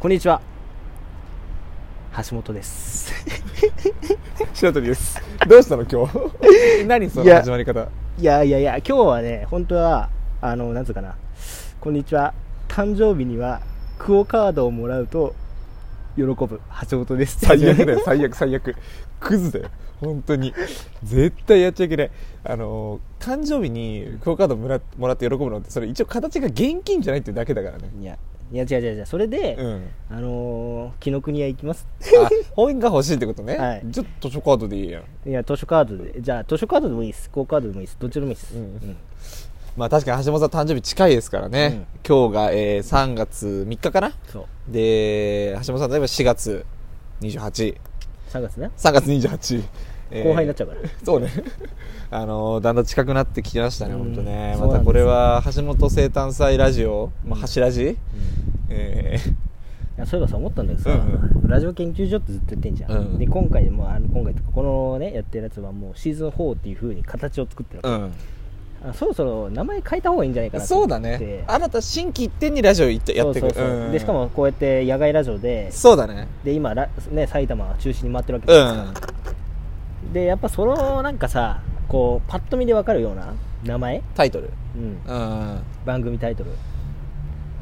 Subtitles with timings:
[0.00, 0.40] こんにちは。
[2.30, 3.12] 橋本です。
[4.54, 5.20] 白鳥です。
[5.48, 6.84] どうしたの今日？
[6.86, 7.88] 何その始まり方？
[8.16, 10.08] いやいやいや今日はね本当は
[10.40, 11.16] あのなんつうかな。
[11.80, 12.32] こんにちは。
[12.68, 13.60] 誕生日には
[13.98, 15.34] クオカードをもらうと
[16.14, 16.60] 喜ぶ。
[16.88, 17.40] 橋本です。
[17.40, 18.00] 最悪だよ。
[18.04, 18.76] 最悪最悪。
[19.18, 19.68] クズだよ。
[20.00, 20.54] 本当に。
[21.02, 22.10] 絶対やっちゃいけない。
[22.44, 27.90] あの誕生日にクオカードもらもらって喜ぶのってそれ一応形が現金じゃないっていうだけだからね。
[28.00, 28.16] いや
[28.50, 29.06] いや違う違う違う。
[29.06, 29.88] それで、うん。
[30.10, 31.86] あのー紀ノ国屋行きます。
[32.00, 33.82] あ本が欲しいってことね、はい。
[33.92, 35.28] ちょっと図書カードでいいやん。
[35.28, 36.20] いや図書カードで。
[36.20, 37.28] じゃあ図書カードでもいいです。
[37.28, 37.98] クオカードでもいいです。
[38.00, 38.96] どっちでもいいです、うん。
[39.76, 44.12] まあ確かに橋本さん誕生日近いですからね、今日が、えー3月3日かな？
[44.26, 44.72] そう。
[44.72, 46.64] で橋本さん例えば4月
[47.20, 47.76] 28
[48.30, 48.70] 3月ね。
[48.76, 49.64] 3月28、えー
[50.10, 51.28] 後輩になっちゃうから、 そうね。
[52.10, 53.98] あのーだんだん近くなってきましたね、うん。
[53.98, 54.56] 本当ね。
[54.58, 57.96] またこれは、橋本生誕祭ラジオ、まあ、橋ラジ、
[58.70, 59.30] えー。
[59.98, 68.90] いやそういえばさ思ったんだけどさ、うんラジオ研究所ってずっと言ってんじゃん、うんで今回もあの今回とかこのねやってるやつはもうシーズン4っていう風に形を作ってるわけ、うん。
[68.90, 71.42] あそろそろ名前変えた方がいいんじゃないかなとそうだね。
[71.48, 73.42] 新た新規一点にラジオ行ってやってく。
[73.42, 73.76] そうそうそう。
[73.76, 76.28] うんでしかもこうやって野外ラジオでそうだね。
[76.44, 79.34] で今ラ、ね、埼玉中心に回ってるわけじうゃないですか、ん。
[80.12, 84.50] でやっぱそのなんかさこうパッと見で分かるような名前、タイトル。
[84.76, 85.62] うん、うん。
[85.84, 86.50] 番組タイトル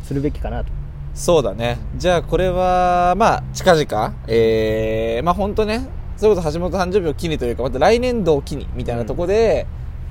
[0.02, 0.70] するべきかなと
[1.14, 1.78] そうだね。
[1.96, 9.66] じゃあこれは、まあ、近々、えー、まあ本当ね、それこそ橋本誕生日を機にというか、また来年度を機に、みたいなとこで、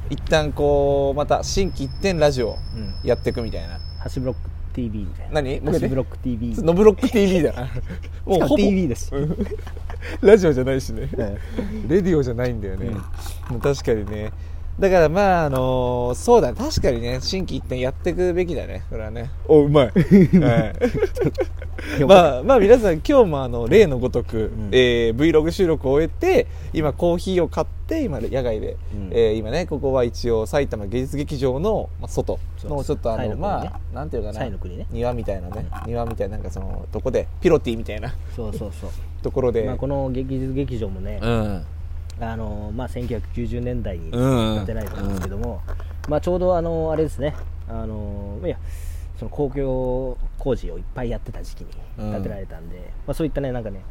[0.09, 3.79] 一旦こう、また新規一点ラジオうんやっていくみたいな。
[4.13, 5.59] 橋ブロック TV みたいな何？
[5.61, 7.61] も う一回橋ブロック TV ノブロック TV だな。
[8.25, 9.37] もしかもほぼ TV だし、うん
[10.21, 11.09] ラジオじゃないしね。
[11.17, 11.23] う
[11.85, 12.89] んレディオじゃないんだよね。
[13.49, 14.31] もう確かにね。
[14.79, 16.57] だからまああのーそうだね。
[16.57, 18.83] 確かにね新規一点やっていくべきだね。
[18.89, 19.29] これはね。
[19.47, 20.73] おうまい、 は
[21.99, 24.69] い、まあまあ皆さん今日もあの例のごとく、ん。
[24.73, 29.09] えー Vlog 収録を終えて今コーヒーを買って今野外で、うん。
[29.11, 33.41] えー今ねここは一応埼玉芸術劇場の、まあ、外のちょっとあのサイの国ね。
[33.41, 34.49] まあなんていうかな。
[34.49, 34.87] の国ね。
[34.91, 35.65] 庭みたいなね。
[35.87, 38.13] 庭みたいななんかそのとこでピロティみたいな。
[38.35, 38.89] そうそうそう。
[39.23, 41.65] ところで、まあ、この劇術劇場もね、うん
[42.19, 44.55] あのまあ、1990年代にうん。
[44.57, 45.61] 建てられたんですけども、
[46.07, 47.35] まあ、ちょうどあのあれですね。
[47.67, 48.57] あのいや
[49.17, 53.81] その公共工事をいっぱいやってた時期に建てられたんで、まあ、そういったねなんかね、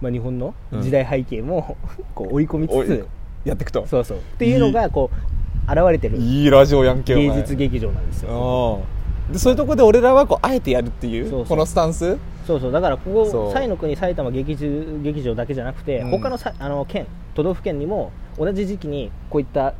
[0.00, 1.76] まあ、日本の時代背景も、
[2.14, 3.06] こう追い込みつつ
[3.44, 3.86] やっていくと。
[3.86, 4.18] そうそう。
[4.18, 8.82] っていうのがこう現れてるいいラジオやんけ芸術劇場なんですよ。
[9.28, 9.32] うん。
[9.32, 11.46] でそういうところで俺らはこうあえてやるっていう。
[11.46, 13.54] このスタンスそうそうだからここそう。
[13.54, 16.10] 西の国埼玉劇術劇場だけじゃなくて、うん。
[16.10, 19.74] 他のさあの県都道府県にも同じ時期にこういった、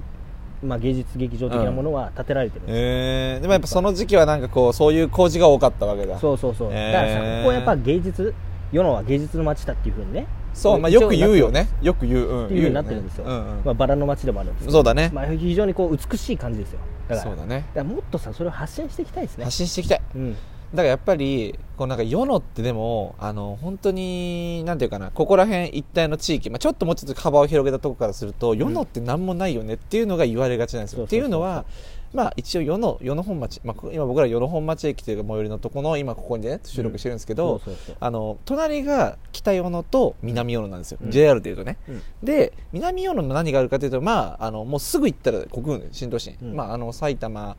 [0.62, 6.19] まあ、芸術劇場的なものは建てられてるんですよ、えー、でもやっぱその時期はなんかこうそういう工事が多かったわけだ。
[6.19, 6.93] そうそうそう、へー。
[6.93, 8.34] だからさここはやっぱ芸術
[8.73, 11.69] 世のは芸術の街だっていうふうにねそう、まあ、よく言うよね。
[11.81, 13.31] よく言う、うん、っていうふうになってるんですよ、ね。
[13.31, 13.65] うんうん。
[13.65, 16.81] まあ、バラの街でもあるんですそうだね、まあ、非常にこう美しい感じですよ。
[17.09, 17.65] だからそうだね。
[17.75, 19.44] だからもっとさそれを発信していきたいですね。
[19.44, 20.00] 発信していきたい。
[20.15, 20.37] うん
[20.72, 31.05] だからやっぱりこうなんか世のってでもあの本当になんていうかなここら辺一帯の地域、まあ、ちょっともうちょっと幅を広げたところからすると、世のって何もないよねっていうのが言われがちなんですよ。
[31.05, 31.65] っていうのは
[32.12, 37.61] まあ一応世の世の本町、まあ、こ今僕ら世の本町駅というか最寄りのところの今ここにね収録してるんですけど、
[38.00, 41.11] あの隣が北与野と南与野なんですよ、うん。
[41.11, 42.03] JR でいうとね、うん。
[42.22, 46.55] で南与野の何があるかというと、まあ、あのもうすぐ行ったら国運新都心、うん。
[46.55, 47.56] まあ、あの埼玉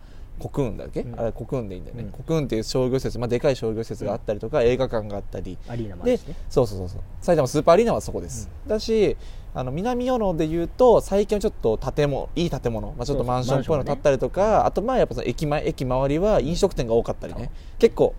[0.50, 1.20] 国運だっけ、うん。
[1.20, 2.24] あれ国運でいいんだよね、うん。
[2.24, 5.58] 国運っていう商業施設、まあ、でかい商業施設があったりとか、映画館があったり。
[5.68, 6.36] アリーナもあるでしね。
[6.50, 7.02] そうそうそうそう。
[7.22, 9.16] 埼玉スーパーアリーナはそこです、だし
[9.56, 17.52] あの南与野でいうと最近はちょっと建物いい建物、まあ、ちょっとマンションっぽいの建ったりとか、あとまあやっぱその駅前駅周りは飲食店が多かったりね。
[17.78, 18.16] 結構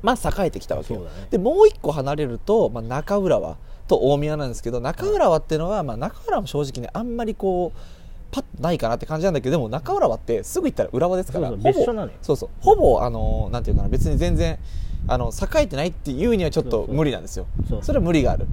[0.00, 1.08] まあ栄えてきたわけよ、ね。
[1.30, 7.78] でもう一個離れると、まあ、中浦和と大宮なんですけど中浦和っていうのは、まあ、中浦和も正直ねあんまりこう
[8.30, 12.18] パッとないかなって感じなんだけどでも中浦和ってすぐ行ったら浦和ですからそうそうほぼ別所なのよ。
[12.22, 14.58] そうそうほぼあのなんていうかな別に全然
[15.06, 17.46] あの栄えてないっていうにはちょっと無理なんですよ。
[17.68, 18.46] そうそれは無理がある。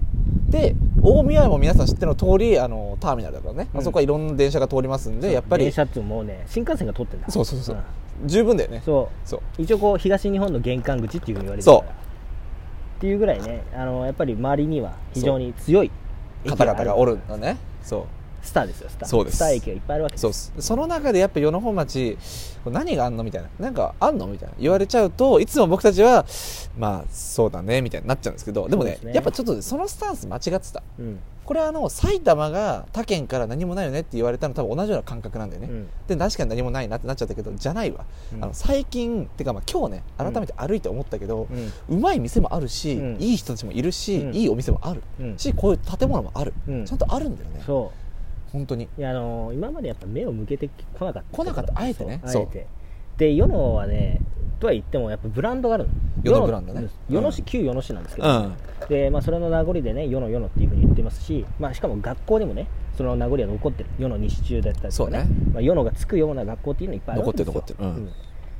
[0.49, 7.29] で大宮も皆さん知っての通りあのターミナルだからね、まあそこはいろんな電車が通りますんでやっぱり電車ってもうね新幹線が通ってんだ。
[7.29, 8.27] そうそうそう、ん。
[8.27, 8.81] 十分だよね。
[8.85, 9.27] そう。
[9.27, 9.61] そう。
[9.61, 12.05] 一応こう東日本の玄関口っていうふうに言われてるからそう。
[12.97, 15.91] っていうぐらいねあのやっぱり周りには非常に強い
[16.45, 17.57] 駅方々がおるるのね。
[17.81, 18.03] そう
[18.45, 19.09] スターですよスター。
[19.09, 19.37] そうです。
[19.37, 20.21] スター駅がいっぱいあるわけです。
[20.21, 20.53] そうっす。
[20.59, 22.17] その中でやっぱ与野本町
[22.65, 23.49] 何があんのみたいな。
[23.59, 24.55] なんかあんのみたいな。
[24.59, 26.25] 言われちゃうといつも僕たちは
[26.77, 29.13] まあそうだねみたいになっちゃうんですけどでもねね。
[29.13, 30.83] やっぱちょっとそのスタンス間違ってた。
[30.99, 31.19] うん。
[31.45, 35.89] これはあの埼玉が他県から何もないよねって言われたの多分同じような感覚なんだよね、うん。
[36.07, 38.03] で確かに何もないなってなっちゃったけどじゃないわ、
[38.33, 38.43] うん。
[38.43, 41.97] あの最近てかまあ今日ね改めて歩いて思ったけど、うん。
[41.97, 43.17] うまい店もあるし、うん。
[43.21, 44.33] いい人たちもいるし、うん。
[44.33, 45.37] いいお店もある、うん。
[45.37, 46.85] しこういう建物もある、うん。
[46.85, 47.61] ちゃんとあるんだよね。
[47.63, 47.91] そ
[48.55, 48.85] 本当に。
[48.85, 51.37] ういやあの今までやっぱ目を向けてこなかった。
[51.37, 51.73] 来なかった。
[51.75, 52.21] あえてね。
[52.25, 52.41] そう。
[52.43, 52.67] あえて。
[53.17, 54.21] で世のはね
[54.59, 55.89] とは言ってもやっぱブランドがあるの。
[56.23, 56.87] 世のブランドね。
[57.09, 57.45] 世の市、うん。
[57.45, 58.55] 旧世の市なんですけど、うん。
[58.89, 62.67] でまあ、それの名残でね世の世のっていうふうに言ってますし、まあ、しかも学校でもね
[62.97, 63.89] その名残は残ってる。
[63.99, 65.19] 世の西中だったりとかね。
[65.19, 65.27] そうね。
[65.53, 67.53] まあ、世のがつくような学校っていうのいっぱいあるわけですよ。
[67.53, 68.09] 残ってる残ってる。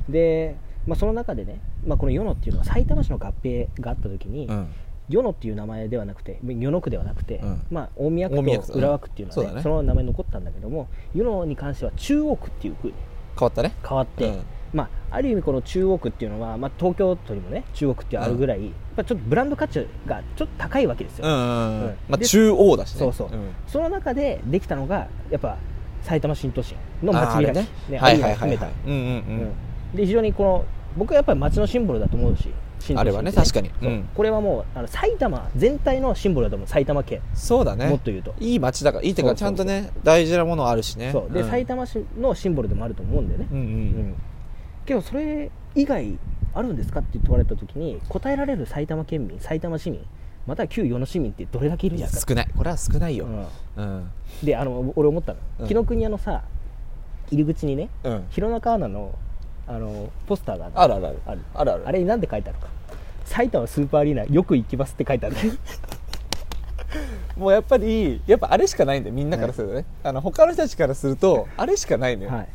[0.08, 0.12] うん。
[0.12, 0.56] で、
[0.86, 4.68] まあ、その中でね、まあ、この世のっていうのは埼玉市の合併があった時に、うん
[5.10, 7.62] 世のっていう名前ではなくて世の区ではなくて、うん。
[7.70, 9.62] まあ、大宮区と浦和区っていうのは、ねね。
[9.62, 12.94] その名前残ったんだけども世のに関しては中央区っていうふうに
[13.38, 13.74] 変わったね。
[13.88, 14.44] 変わって、うん。
[14.74, 21.84] まあ、ある意味この中央区っていうのは、まあ、東京都にもね中央区ってあるぐらい、やっぱちょっとブランド価値がちょっと高いわけですよ、うんうんうん。
[21.84, 21.98] うん。
[22.10, 23.00] まあで中央だしね。
[23.00, 23.32] そうそう、ん。
[23.68, 25.58] その中でできたのがやっぱ
[26.04, 27.68] 埼玉新都心の街開きああれね。
[27.90, 28.72] ねはいはいはいはい。
[28.86, 29.06] うんうんうん。
[29.94, 29.96] うん。
[29.96, 30.66] で非常にこの
[30.98, 32.50] 僕はやっぱり街のシンボルだと思うし
[32.96, 33.70] あれはね確かに。
[33.82, 33.90] そう。
[33.90, 34.10] うん。
[34.14, 37.88] これはもうあの埼玉全体のシンボルだと思う埼玉県、そうだね。
[37.88, 38.34] もっと言うと。
[38.40, 41.12] いい街だからいいっていうかちゃんとね大事なものあるしね。
[41.12, 41.34] そう。
[41.34, 41.50] で、ん。
[41.50, 43.68] 埼玉市のシンボルでもあると思うんだよね、うんううん。
[44.12, 44.16] ん
[44.86, 46.18] けどそれ以外
[46.54, 50.06] あるんですかって問われた時に答えられる埼玉県民埼玉市民
[50.46, 52.22] または旧世の市民ってどれだけいるいやじゃん。
[52.22, 52.48] か、少ない。
[52.56, 53.26] これは少ないよ。
[53.26, 53.84] うん。
[53.84, 54.12] うん。
[54.44, 55.68] であの俺思ったの、うん。
[55.68, 56.44] 紀ノ国屋のさ
[57.32, 58.26] 入り口にねうん。
[58.30, 59.16] 弘中アナの
[59.68, 60.94] あのポスターがある。
[60.94, 61.42] あるあるある。
[61.54, 61.88] ある。
[61.88, 62.68] あれに何て書いてあるか。
[63.26, 65.36] 埼玉スーパーアリーナよく行きますって書いてある
[67.36, 72.48] もうやっぱりやっぱあれしかないんだよみんなからするとね、あの他の人たちからするとあれしかないのよ、はい。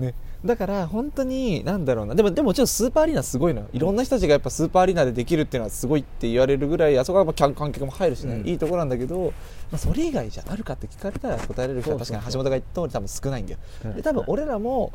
[0.00, 0.14] ね、
[0.44, 2.14] だから本当になんだろうな。
[2.14, 3.68] でもでももちろんスーパーアリーナすごいのよ。
[3.72, 8.48] いろんな人たちがやっぱスーパーアリーナでできるっていうのはすごいって言われるぐらいあそこは観客も入るしね、うん。
[8.48, 9.34] いいところなんだけど、
[9.70, 13.96] まあ、それ以外じゃあるかって聞かれたら答えられる人は確かに橋本が言った通り多分少ないんだよ、うん。
[13.96, 14.92] で多分俺らも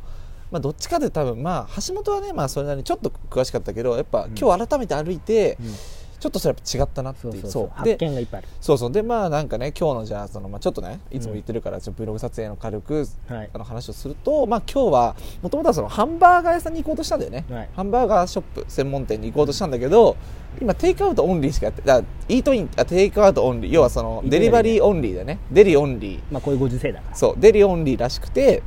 [0.51, 5.73] まあ、どっちかで多分まあ橋本はねまあそれなりにちょっと詳しかったけどやっぱ今日改めて歩いて、うん。
[6.19, 8.47] ちょっとそれやっぱ違ったなっていうそう発見がいっぱいある。
[8.59, 8.91] そうそう。
[8.91, 13.49] でまあなんかね今日のじゃあその、まあ、ちょっとねいつも言ってるからちょっと Vlog 撮影の軽く、はい。
[13.53, 17.69] あの話をするとまあ今日はもともとはそのハンバーガー屋さんに行こうとしたんだよね、はい。
[17.73, 20.17] ハンバーガーショップ専門店に行こうとしたんだけど
[20.61, 25.39] 今テイクアウトオンリーしかやってだイートインあテイクアウトオンリー要はそのデリバリーオンリーだね。
[25.49, 26.21] デリオンリー。
[26.31, 27.15] まあこういうご時世だから。
[27.15, 28.61] そうデリオンリーらしくて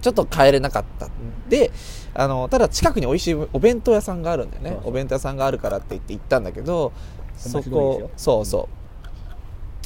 [0.00, 1.08] ちょっと帰れなかった、
[1.48, 1.70] で
[2.14, 4.78] あのただ近くに美味しいお弁当屋さんがあるんだよね。
[4.84, 6.92] お弁当屋さんがあるからって言って行ったんだけど
[7.36, 8.76] そこそうそう。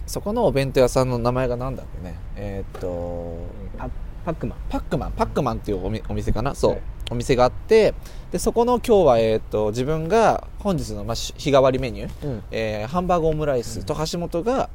[0.07, 2.19] そこのお弁当屋さんの名前がなんだっけね？
[2.35, 3.47] えーっと
[3.79, 3.89] パ
[4.25, 4.59] パックマン。
[4.69, 5.13] パックマン。
[5.13, 6.55] パックマンっていうおみお店かな？
[6.55, 6.81] そう、はい。
[7.13, 7.95] お店があって
[8.31, 12.43] でそこの今日は、えーっと自分が本日の、まあ、し日替わりメニュー、うん。
[12.51, 14.69] えーハンバーグオムライスと橋本が、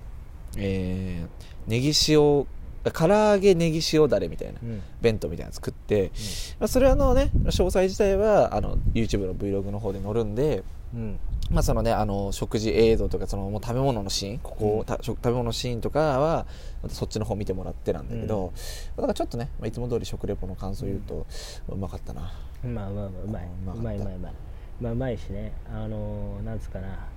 [0.58, 2.48] えー、ネギ塩
[2.92, 4.82] 唐揚げネギ塩だれみたいなうん。
[5.02, 6.12] 弁当みたいなの作って、
[6.60, 11.20] まあ、それはあのね詳細自体はあの YouTube の Vlog の方で載るんで、うん。
[11.52, 14.86] まあそのね、あの食事映像とかそのもう食べ物のシーンここ、うん。
[14.86, 16.48] た食食べ物のシーンとかは
[16.82, 18.52] またそっちの方見てもらってなんだけど、
[18.96, 21.28] だからちょっとね、まあ、いつも通り食レポの感想を言うと、
[21.70, 22.34] うまかったな。
[22.64, 23.46] まあまあまあうまい。
[23.46, 24.34] うまいうまいうまい。
[24.82, 25.52] まあうまいしね。
[25.72, 27.08] あのーなんつうかな。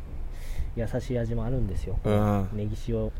[0.77, 2.49] 優しい味もあるんですよ、うん。
[2.53, 2.97] ネギ塩。
[2.97, 3.11] うん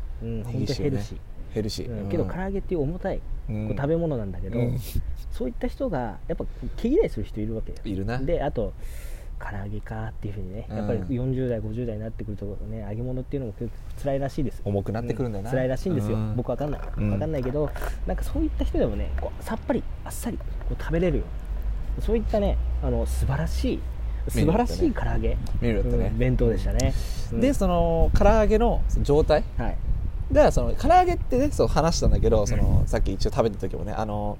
[0.43, 1.19] 本当ネギ塩ねヘルシー、ヘ
[1.61, 2.09] ルシー、うん。
[2.09, 3.69] けど唐揚げっていう重たい、うん。
[3.69, 4.79] 食べ物なんだけど、うん。
[5.31, 6.45] そういった人がやっぱ
[6.77, 7.77] 毛嫌いする人いるわけよ。
[7.83, 8.17] いるな。
[8.19, 8.73] であと
[9.39, 16.35] 唐揚げかっていうふうにね、やっぱりうん40代50代になってくるとね揚げ物っていうのも結構辛いらしいです重くなってくるんだよな、う辛いらしいんですよ、うん。
[16.35, 17.11] 僕わかんない、うん。
[17.13, 17.71] わかんないけど
[18.05, 21.23] なんかそういった人でもねこうさっぱりあっさりこう食べれるよ。
[22.01, 23.79] そういったねあの素晴らしい
[24.27, 25.37] 素晴らしい唐揚げ、
[26.17, 26.93] 弁当でしたね、
[27.31, 27.41] うん。
[27.41, 29.77] でその唐揚げの状態はい
[30.31, 34.37] でその唐揚げってねそう話したんだけどその、さっき一応食べた時もねあの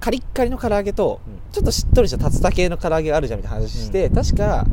[0.00, 1.40] カリッカリの唐揚げと、うん。
[1.52, 4.66] ちょっとしっとりした竜田系の唐揚げがあるじゃんみたいな話して、確か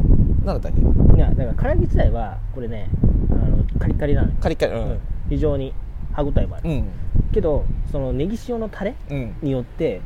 [0.43, 0.81] なんだったっけ？
[1.15, 2.89] いやだから唐揚げ自体はこれね
[3.29, 4.91] あのカリカリなのよ、カリッカリううん。
[4.93, 5.73] ん非常に
[6.11, 6.85] 歯応えもある、うん。
[7.31, 9.35] けどそのネギ塩のタレうん。
[9.41, 10.01] によって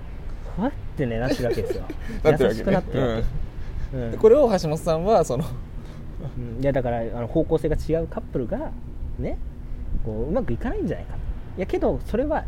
[0.56, 1.84] ふわってねなってるわけですよ。
[2.24, 3.22] 優しくなってるわ
[3.92, 4.12] け、うん。
[4.12, 5.46] でこれを橋本さんはその
[6.38, 6.62] うん。
[6.62, 8.72] いやだからあの方向性が違うカップルが
[9.18, 9.38] ね
[10.04, 11.16] こううまくいかないんじゃないか
[11.58, 12.46] いやけどそれは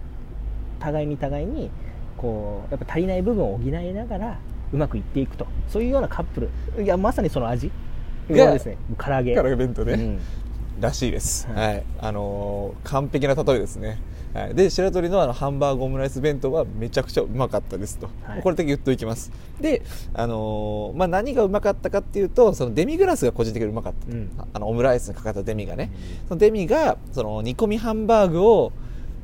[0.80, 1.70] 互いに互いに
[2.18, 4.40] こうやっぱ足りない部分を補いながら
[4.74, 5.48] うまくいっていくと。
[5.70, 6.84] そういうようなカップル。
[6.84, 7.72] いやまさにその味。
[8.30, 8.78] ががですね。
[8.98, 9.36] 唐揚げ。
[9.36, 10.20] 唐揚げ弁当ね、うん。
[10.82, 11.68] らしいです、はい。
[11.68, 11.84] はい。
[12.00, 14.00] あのー完璧な例えですね
[14.38, 18.42] はい、で白鳥のあのハンバーグオムライス弁当はめちゃくちゃうまかったですと、はい。
[18.44, 19.32] これだけ言っておきます。
[19.60, 19.82] で、
[20.14, 24.30] あのーまあ、何がうまかったかっていうとそのデミグラスが個人的にうまかった、うん。
[24.54, 25.92] あのオムライスにかかったデミがね、
[26.28, 28.72] そのデミがその煮込みハンバーグを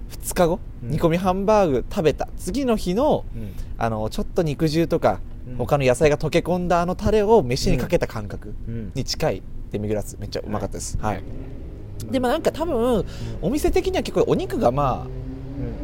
[0.10, 0.90] 2日後、うん。
[0.90, 2.28] 煮込みハンバーグ食べた。
[2.38, 3.54] 次の日のうん。
[3.78, 5.56] あのちょっと肉汁とか、うん。
[5.58, 8.92] 他の野菜が溶け込んだあのタレを飯にかけた感覚うん。
[8.96, 10.18] に近いデミグラス。
[10.20, 11.63] めっちゃうまかったです、ははいい
[12.12, 13.06] でもなんか多分
[13.42, 15.08] お店的には結構お肉がまあ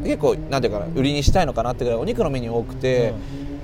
[0.02, 0.04] ん。
[0.04, 3.14] 結構なんていうかな売りにしたいのかなってぐらいお肉のメニュー多くて、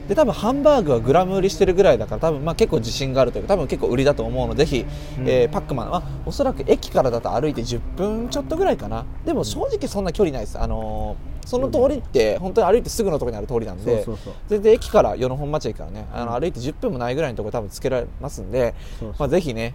[0.09, 4.87] で多分ハンバーグはグラム売りしてるぐらいだから多分まあ結構自信があるというか多分結構売りだと思うのでぜひ、
[5.19, 5.29] うん。
[5.29, 5.91] えーパックマン。
[5.91, 9.05] はおそらく駅からだと歩いて10分ちょっとぐらいかな。
[9.25, 10.59] でも正直そんな距離ないです。
[10.59, 14.05] あのーその通りって本当に歩いてすぐのところにある通りなんで
[14.49, 18.75] 全然駅から与野本町駅からねあの歩いて10分もないぐらいのところ多分つけられますんで、
[19.17, 19.73] まあ、ぜひね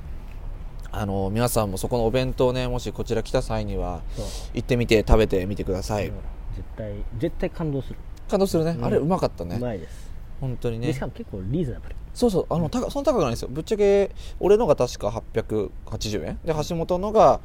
[0.91, 4.01] あのー皆さんもそこのお弁当ねもしこちら来た際には
[4.53, 6.15] 行ってみて食べてみてください、うん。
[6.55, 7.95] 絶対絶対感動する。
[8.29, 8.85] 感動するね、うん。
[8.85, 10.11] あれうまかったうねまいです。
[10.41, 10.87] 本当にね。
[10.87, 11.95] でしかも結構リーズナブル。
[12.13, 12.45] そうそう。
[12.49, 13.49] あの高そんな高くないんですよ。
[13.49, 16.39] ぶっちゃけ俺のが確か880円。
[16.43, 17.39] で橋本のが、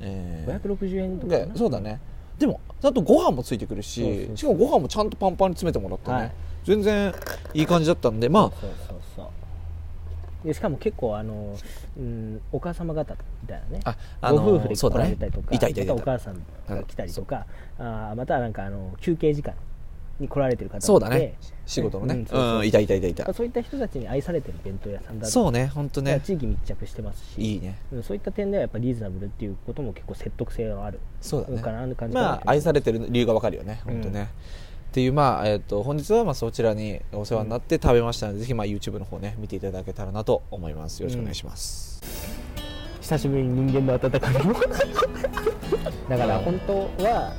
[0.00, 2.00] えー560円とかそうだね。
[2.38, 6.32] でもちゃんとご飯もついてくるししかもご飯もちゃんとパンパンに詰めてもらってね、はい。
[6.64, 7.14] 全然
[7.54, 8.99] いい感じだったんでまそうそうそう
[10.44, 11.56] でしかも結構あの、
[11.98, 13.80] うん、お母様方みたいなね。
[13.84, 16.02] ああのご夫婦で来られたりとか、いたいたいたまた。
[16.02, 17.46] お母さんが来たりとか、
[17.78, 19.54] あーまたなんかあの休憩時間
[20.18, 21.34] に来られてる方そうだね。
[21.66, 22.26] 仕事のね。
[22.30, 23.32] うんいたいたいたいた。
[23.32, 26.20] そういった人たちに愛されてる弁当屋さんだとそうね本当ね。
[26.24, 27.78] 地域密着してますしいいね。
[27.92, 31.62] うんそういった点ではやっぱリーズナブルっていうことも結構説得性のあるそうだね。
[31.62, 41.00] かな感じまあ愛されてる理由がわかるよね本当ね、うんっていうまあえっ、と本日はまあそちらにお世話になって食べましたので、ぜひまあ YouTube の方ね見ていただけたらなと思います。
[41.00, 42.02] よろしくお願いします、
[43.00, 44.54] 久しぶりに人間の温かみを
[46.10, 46.72] だから本当
[47.04, 47.32] は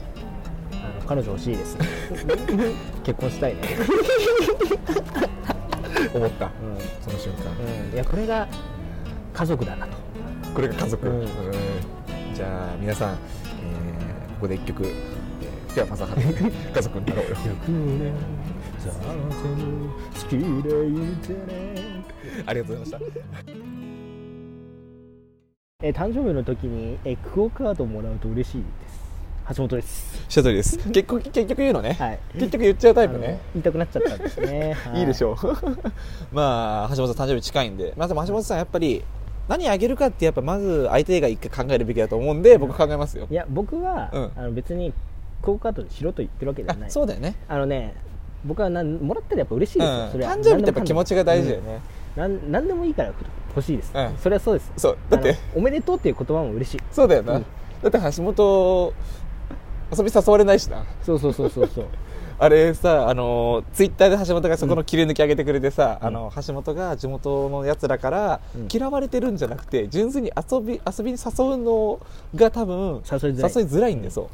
[0.71, 1.77] あの彼女欲しいです
[3.03, 3.61] 結婚したいね、
[6.13, 6.45] 思った。
[6.45, 6.51] うん。
[7.01, 7.51] その瞬間。
[7.51, 8.47] うん、いやこれが
[9.33, 9.93] 家族だなと。
[10.55, 11.19] これが家族、うん。
[11.21, 11.27] うん。
[12.33, 14.01] じゃあ皆さん、えー
[14.35, 14.87] ここで一曲、
[15.73, 17.35] えー、今日はまさは家族になろうよ。
[17.37, 18.13] 年
[18.79, 18.91] さ
[20.19, 20.63] 好きでい
[21.17, 22.03] てね。
[22.45, 23.21] ありがとうございました。
[25.83, 29.01] えー誕生日の時にえークオカードもらうと嬉しいです。
[29.55, 30.25] 橋本です。
[30.25, 30.77] 一人です。
[30.77, 32.19] 結局結局言うのね、はい。
[32.33, 33.39] 結局言っちゃうタイプね。
[33.53, 35.03] 言いたくなっちゃったんですね、 はい。
[35.03, 35.35] いでしょう。
[36.35, 37.93] まあ橋本さん誕生日近いんで。
[37.95, 39.03] まあでも橋本さんやっぱり
[39.47, 43.27] 何あげるかってやっぱまず相手が一回考えるべきだと思うんで僕考えますよ。
[43.29, 44.31] いや僕は、うん。
[44.35, 44.93] あの別に
[45.41, 46.91] クオカードにしろと言ってるわけではあない。
[46.91, 47.35] そうだよね。
[47.47, 47.95] あのね
[48.43, 50.11] 僕はなんもらったらやっぱ嬉しいですよ、うん。
[50.11, 50.31] それは。
[50.33, 51.81] 誕生日ってやっぱ気持ちが大事だよね、
[52.17, 52.51] うん。
[52.51, 53.13] なんでもいいから
[53.55, 54.17] 欲しいです、うん。
[54.17, 54.71] それはそうです。
[54.77, 54.97] そう。
[55.09, 55.37] だって。
[55.55, 56.79] おめでとうっていう言葉も嬉しい。
[56.91, 57.45] そうだよな、うん。
[57.83, 58.93] だって橋本
[59.95, 60.85] 遊び誘われないしな。
[61.03, 61.85] そうそうそうそうそう。
[62.39, 66.07] あれさ、あのツイッターで橋本がそこの切り抜き上げてくれてさ、うん。
[66.07, 68.67] あの橋本が地元のやつらからうん。
[68.71, 71.99] 嫌われてるんじゃなくて純粋に遊び遊びに誘うの
[72.33, 73.51] が多分誘いづらい。
[73.51, 74.27] づらいんで、そう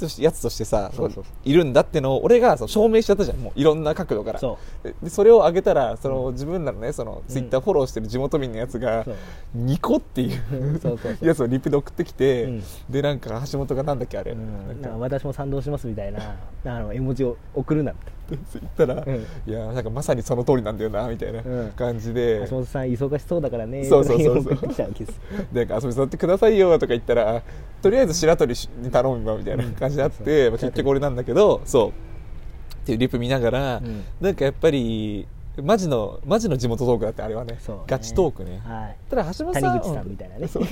[0.00, 3.38] としやつとしてさそうそういるんだってのを俺がそう証明しちゃったじゃん。
[3.38, 4.38] もういろんな角度から。
[4.38, 4.58] そ
[5.02, 9.14] でそれを上げたらその自分らのねそのツイッターフォローしてる地元民のやつがそう。
[9.54, 11.24] ニコっていうそうそうそう。
[11.26, 12.62] やつをリプで送ってきて、うん。
[12.88, 19.26] でなんか橋本がなんだっけあれ、うん、なんかなんか私も賛同しますみたいなあの絵文字を送るなって言ったら、うん。
[19.46, 21.72] いやなんかまさにその通りなんだよなみたいなうん。
[21.72, 24.56] 感じで、橋本さん忙しそうだからねそうそうそうそう。
[24.92, 25.20] です。
[25.52, 27.42] でなんか遊び誘ってくださいよとか言ったら
[27.82, 31.88] とりあえず白鳥に頼むわみたいな感じになって、うんまあ結局俺なんだけどそう。
[31.90, 31.92] っ
[32.86, 34.04] ていうリプ見ながら、うん。
[34.20, 35.26] なんかやっぱり
[35.62, 37.58] マジのマジの地元トークだってあれはねね。
[37.86, 38.60] ガチトークね。
[38.64, 38.96] はい。
[39.10, 40.48] ただ橋本さん谷口さんみたいなね。
[40.48, 40.62] そう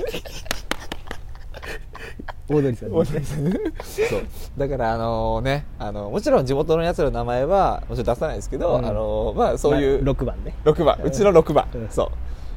[2.51, 4.23] オードリーさんみたいなそう。
[4.57, 8.87] だからあのねあのもちろん地元のやつらの名前はもちろん出さないですけど、うん。
[8.87, 10.55] あのまあそういう、まあ6番ね。
[10.65, 10.99] 6番。
[11.03, 11.89] うちの6番、うん。
[11.91, 12.11] そう。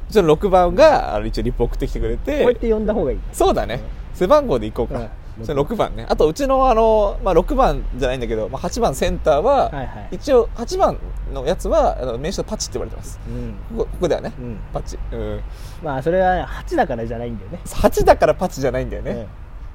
[0.08, 3.18] うちの6番があの一応リップ送ってきてくれてこうやって呼んだ方がいい。
[3.32, 3.80] そうだね、
[4.14, 5.08] 背番号でいこうか、
[5.38, 6.06] うんうちの6番ね。
[6.08, 10.08] あとうちのあの、まあ、6番じゃないんだけど、まあ、8番センターは、はいはい。
[10.12, 10.98] 一応8番
[11.32, 13.18] のやつはあの名称パチって言われてます。
[13.26, 13.54] うん。
[13.76, 14.58] ここここではね、うん。
[14.72, 15.40] パチ、うん、
[15.82, 17.60] まあそれは8だからじゃないんだよね。
[17.64, 19.26] 8だからパチじゃないんだよね、うん。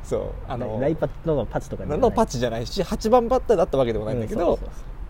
[0.04, 0.32] そう。
[0.48, 4.60] あのライパッのパチとかのパチじゃないし8番バッターだったわけでもないんだけど、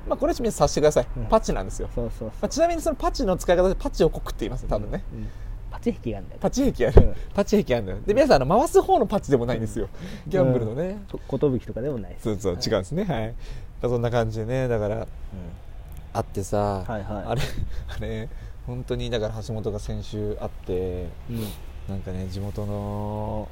[0.07, 1.25] まあ、これは皆さん察してください、うん。
[1.25, 5.29] パチなんですよ、そうそうまあ、ちなみにそのパチの使い方でパチをこくって言います多分ね、うん
[5.77, 7.15] パチ壁があるんだよパチ壁ある、うん。
[7.33, 7.97] パチ壁あるんだよ。
[8.05, 9.89] で皆さんあの回す方のパチでもないんですよ、
[10.27, 12.23] ギャンブルのね、と寿とかでもないです。
[12.23, 13.03] そうそう違うんですね。
[13.03, 13.35] はい。
[13.81, 15.07] そんな感じでねだから
[16.13, 17.23] あってさ、はいはい。
[17.27, 17.41] あれ
[17.87, 18.29] あれ
[18.65, 21.43] 本当にだから橋本が先週会ってうん。
[21.87, 23.47] なんかね地元の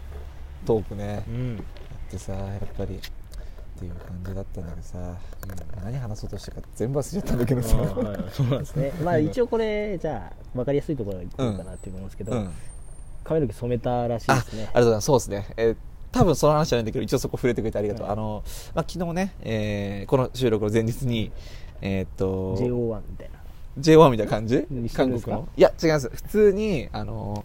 [0.66, 1.64] トークね、うん。
[1.92, 3.00] あってさやっぱり
[3.76, 7.70] っていう感じだったんだけどさ、うん何話そうとしたか全部忘れちゃったんだけどさ、
[8.32, 8.92] そうなんですね。
[9.04, 12.50] まあ一応これじゃあ分かりやすいところいこうかなって思うんですけど、うん。
[13.24, 14.62] 髪の毛染めたらしいああですね。
[14.62, 15.06] りがとうございます。
[15.06, 15.76] そうですね、えー
[16.12, 18.14] 多分その話じゃないんだけど一応そこ触れてくれてありがとう、はい。
[18.14, 18.42] あの、
[18.74, 21.32] まあ、昨日ね、えーこの収録の前日に
[21.82, 23.36] えーっと JO1 みたいな。
[23.80, 24.66] J1 みたいな感じ？
[24.94, 25.50] 韓国の？
[25.58, 26.10] いや違います。
[26.10, 27.44] 普通にあの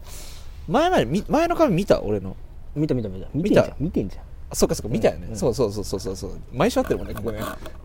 [0.68, 2.00] 前までみ前の髪見た？
[2.00, 2.37] 俺の。
[2.76, 3.26] 見た見た見た。
[3.34, 3.75] 見てんじゃん。
[3.80, 4.22] 見てんじゃん。
[4.22, 5.37] あそっかそっか見たよね、うん。
[5.37, 6.16] そうそうそうそうそう。
[6.16, 7.40] そう毎週会ってるもんねここね。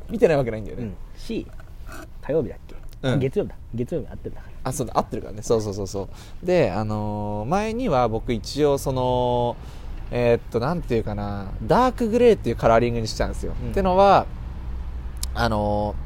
[0.10, 0.96] 見てないわけないんだよね、うん。
[1.18, 1.46] し
[2.22, 2.76] 火曜日だっけ、
[3.08, 3.20] うん。
[3.20, 3.56] 月曜日だ。
[3.74, 4.70] 月曜日に会ってるんだから。
[4.70, 5.42] あそうだ合ってるからね。
[5.44, 6.10] そうそうそうそ
[6.44, 6.46] う。
[6.46, 9.56] であのー前には僕一応その
[10.12, 13.72] えーっとなんていうかなダークグレーっていうカラーリングにしたんですよ、うん。
[13.72, 14.26] ってのは
[15.34, 16.05] あのー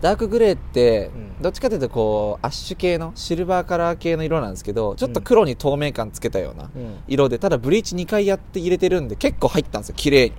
[0.00, 1.30] ダークグレーってうん。
[1.42, 6.98] どっちかというとこうアッシュ系のシルバーカラー系の色なんですけどちょっと黒に透明感つけたようなうん。
[7.08, 10.34] 色でただブリーチ2回やって入れてるんで結構入ったんですよ綺麗に。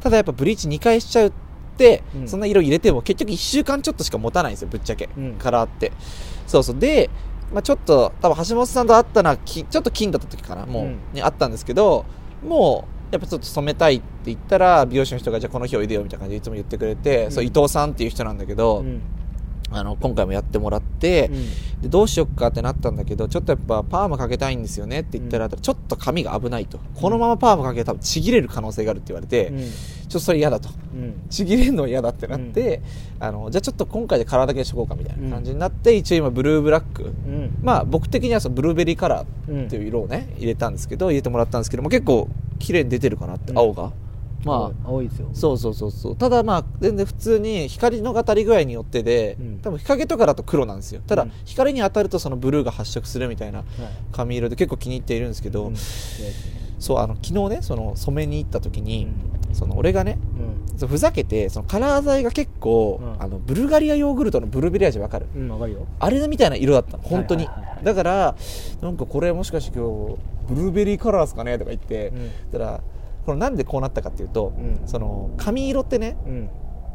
[0.00, 1.32] ただやっぱブリーチ2回しちゃうっ
[1.76, 2.28] て、うん。
[2.28, 5.34] そんな色入れても結局1週間ちょっとしか持たないんですよぶっちゃけ、うん。
[5.38, 5.92] カラーって。
[6.46, 6.78] そうそう。
[6.78, 7.08] で、
[7.52, 10.98] まあ、ちょっと多分橋本さんと会ったのはきちょっと金だった時かなもう、うん。
[11.12, 12.04] にあったんですけど
[12.42, 17.32] もうやっぱちょっと染めたいって言ったら美容師の人がじゃあこの日おいでよみたいな感じでいつも言ってくれて、うん。
[17.32, 19.02] そう伊藤さんっていう人なんだけど、うん
[19.72, 21.30] あの今回もやってもらって、
[21.80, 26.78] でどうしよっかってなったんだけどちょっとやっぱパーマかけたいんですよねって言ったら、ちょっと髪が危ないと。
[26.94, 29.58] このままパーマかけたらちぎれる可能性があるって言われて、うん。
[29.58, 30.68] ちょっとそれ嫌だと。
[30.94, 31.22] うん。
[31.30, 32.82] ちぎれるの嫌だってなって、
[33.18, 37.58] あのじゃあちょっと今回でカラーだけにしとこうかみたいな感じになって、一応今ブルーブラックうん。
[37.62, 43.58] まあ僕的にはそのブルーベリーカラうんーっていう色をね入れたんですけど入れてもらったんですけども結構綺麗に出てるかなって、うん。
[43.58, 43.92] 青が
[44.44, 45.28] まあ青いですよ。
[45.32, 46.16] そうそうそうそう。
[46.16, 49.58] ただまあ全然普通に光の当たり具合によってで、うん。
[49.60, 51.00] 多分日陰とかだと黒なんですよ。
[51.06, 51.32] ただ、うん。
[51.44, 53.66] 光に当たるとそのブルーが発色するみたいなはい。
[54.12, 55.76] 髪色で結構気に入っているんですけど、うん。
[56.78, 59.06] そうあの昨日ねその染めに行った時に、
[59.52, 60.18] うその俺がね
[60.80, 60.88] うん。
[60.88, 63.22] ふざけてそのカラー剤が結構、うん。
[63.22, 65.26] あのブルガリアヨーグルトのブルーベリー味わかる？
[65.36, 65.86] うんわかるよ。
[66.00, 67.48] あれみたいな色だったの本当に、
[67.84, 68.34] だから
[68.80, 70.18] なんかこれもしかして今日
[70.48, 71.56] ブルーベリーカラーですかね？
[71.58, 72.30] とか言って、うん。
[72.50, 72.80] たら
[73.24, 74.80] これなんでこうなったかっていうと、うん。
[74.86, 76.50] その髪色ってねうん。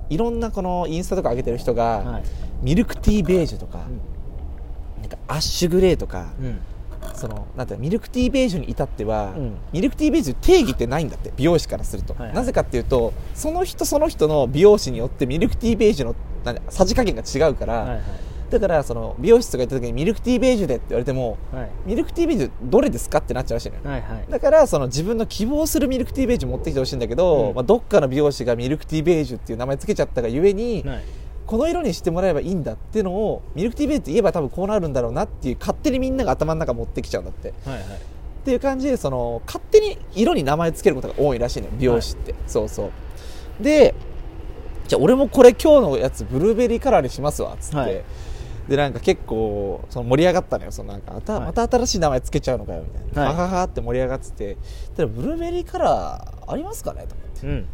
[0.10, 2.24] いろんなこのインスタとか上げてる人が、はい。
[2.62, 3.80] ミルクティーベージュとか,、
[5.02, 6.60] なんかアッシュグレーとか、うん。
[7.14, 9.58] そのなんてミルクティーベージュに至っては、うん。
[9.72, 12.36] ミルクティーベージュ定義ってないんだって美容師からすると、はいはい。
[12.36, 16.16] なぜかっていうとその人その人の美容師によってミルクティーベージュの
[16.70, 18.02] さじ加減が違うから、はいはい
[18.50, 21.70] だからその美容室とか行った時にミルクティーベージュでって言われてもはい。
[21.86, 23.82] ミルクティーベージュどれですかってなっちゃうらしいのよ。
[23.84, 24.26] はいはい。
[24.30, 27.56] だからその自分の希望するミルクティーベージュ持ってきてほしいんだけど、うん。
[27.56, 31.04] まあ、どっかの美容師がミルクティーベージュっていう名前つけちゃったがゆえに、はい。
[31.46, 37.54] この色にしてもらえばいいんだっていうのをミルクティーベージュって言えば多分こうなるんだろうなっていう勝手にみんなが頭の中持ってきちゃうんだって。
[37.66, 37.84] はいはい。
[37.84, 37.90] っ
[38.48, 42.92] ていう感じでその勝手に色に名前つけることが多いらしいのよ美容師って、そうそ
[43.62, 43.64] う。
[43.64, 43.94] で
[44.88, 48.04] じゃあ俺もこれ今日のやつブルーベリーカラーにしますわっつって、はい。
[48.68, 50.72] でなんか結構その盛り上がったのよ。
[50.72, 51.42] そのなんかまた,、はい。
[51.46, 53.36] また新しい名前つけちゃうのかよみたいな、はい。
[53.36, 54.58] はははって盛り上がってて。
[54.96, 57.48] ただブルーベリーカラーありますかねと思って。
[57.48, 57.68] うん。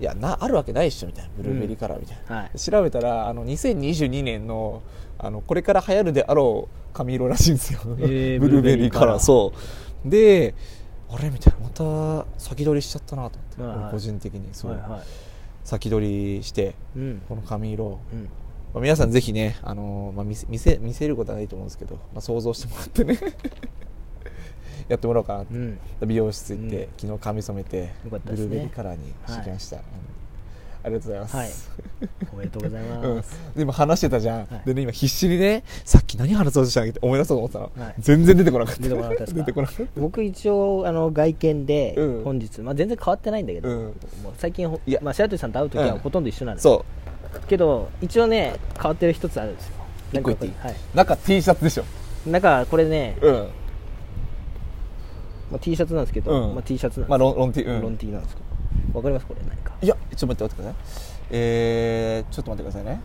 [0.00, 2.58] いやなあるわけないっしょみたいなブルーベリーカラーみたいな、はい。
[2.58, 4.82] 調べたらあの2022年の
[5.18, 9.06] あのこれから流行るであろう髪色らしいんですよ、えー ブルーベリーカラー。
[9.06, 9.18] ブルーベリーカラー。
[9.20, 9.52] そ
[10.04, 10.10] う。
[10.10, 10.54] で
[11.08, 11.60] あれみたいな。
[11.60, 13.92] また先取りしちゃったなと思って、はいはい。
[13.92, 14.48] 個人的に。
[14.52, 15.00] そう、はいはい
[15.64, 17.22] 先取りしてうん。
[17.28, 18.24] この髪色、うん。
[18.74, 23.18] まあ、皆さんぜひね、あのーまあ、見せ見せ見せることはないと思うんですけど、まあ、想像してもらってね。
[24.88, 25.78] やってもらおうかなうん。
[26.06, 26.88] 美容室行って、うん。
[26.98, 27.94] 昨日髪染めて、ね。
[28.04, 29.82] ブルーベリーカラーにしてきました、うん
[30.84, 31.50] ありがとうございます、はい。
[32.32, 33.16] おめでとうございうん。
[33.16, 34.62] ます、で今話してたじゃん、はい。
[34.66, 37.94] でね今必死にねさっき何話そうとしたんだって思い出そうと思ってたの、はい。
[37.98, 38.82] 全然出てこなかった。
[38.82, 39.38] 出てこなかったですか？
[39.40, 40.00] 出てこなかった。
[40.00, 42.24] 僕一応あの外見でうん。
[42.24, 43.94] 本日、まあ、全然変わってないんだけど、うん。
[44.38, 45.00] 最近ほいや。
[45.02, 45.98] まあ、白鳥さんと会う時はうん。
[46.00, 46.84] ほとんど一緒なんです、そ
[47.48, 49.74] けど一応ね変わってる一つあるんですよ。
[50.12, 51.84] なんかはい、う中 T シャツでしょ。
[52.26, 53.34] 中これね、うん。
[55.50, 56.54] まあ、T シャツなんですけど、うん。
[56.54, 57.80] まあ、T シャツなんですまあロンロン T うん。
[57.80, 58.36] ロン T なんです
[58.92, 59.72] わかりますこれ何か。
[59.80, 60.74] いやちょっと待って待ってください
[61.30, 63.00] えー、ちょっと待ってくださいね。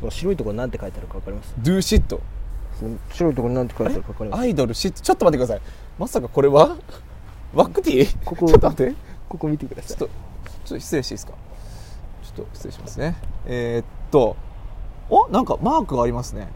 [0.00, 2.20] この白いところなんて書いてあるかわかります？Do shit
[3.12, 4.40] 白いところなんて書いてあるかわかります？
[4.40, 4.74] アイドル？
[4.74, 5.62] シットちょっと待ってください。
[5.98, 6.76] まさかこれは？
[7.54, 8.24] ワックティー？
[8.24, 8.94] ここちょっと待って。
[9.28, 9.96] ここ見てください。
[9.96, 10.14] ちょっと
[10.66, 11.32] ちょっと失礼していいですか？
[12.22, 13.16] ちょっと失礼しますね。
[13.46, 14.36] えー、っと
[15.08, 15.28] お？
[15.28, 16.48] なんかマークがありますね。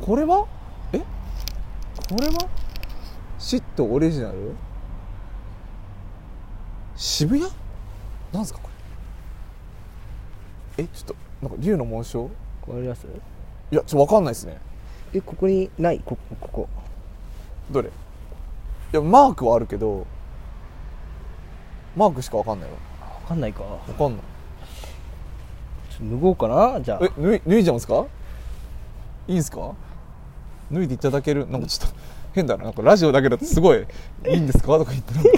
[0.00, 0.46] これは？
[0.92, 0.98] え？
[0.98, 1.04] こ
[2.20, 2.48] れは？
[3.38, 4.54] シットオリジナル
[6.96, 7.50] 渋谷？
[8.32, 8.68] なんすかこ
[10.78, 10.84] れ？
[10.84, 12.24] えちょっとなんか竜の紋章？
[12.24, 12.34] わか
[12.80, 13.06] ります？
[13.70, 14.58] いやちょっとわかんないですね。
[15.14, 16.00] えここにない？
[16.04, 16.48] こここ。
[16.48, 16.68] こ
[17.70, 17.88] どれ？
[17.88, 17.92] い
[18.92, 20.06] やマークはあるけど
[21.96, 22.76] マークしかわかんないわ。
[23.28, 23.62] かんないか。
[23.62, 24.20] わかんない。
[25.90, 27.00] ちょっと脱ごうかなじゃあ。
[27.02, 28.06] え脱い脱いじゃうんですか？
[29.28, 29.74] いいんですか？
[30.70, 31.46] 脱いでいただける？
[31.48, 31.96] なんかちょっと
[32.34, 32.64] 変だな。
[32.64, 33.86] なんかラジオだけだとすごい
[34.28, 34.78] いいんですか？
[34.78, 35.14] とか言って。
[35.14, 35.30] なんか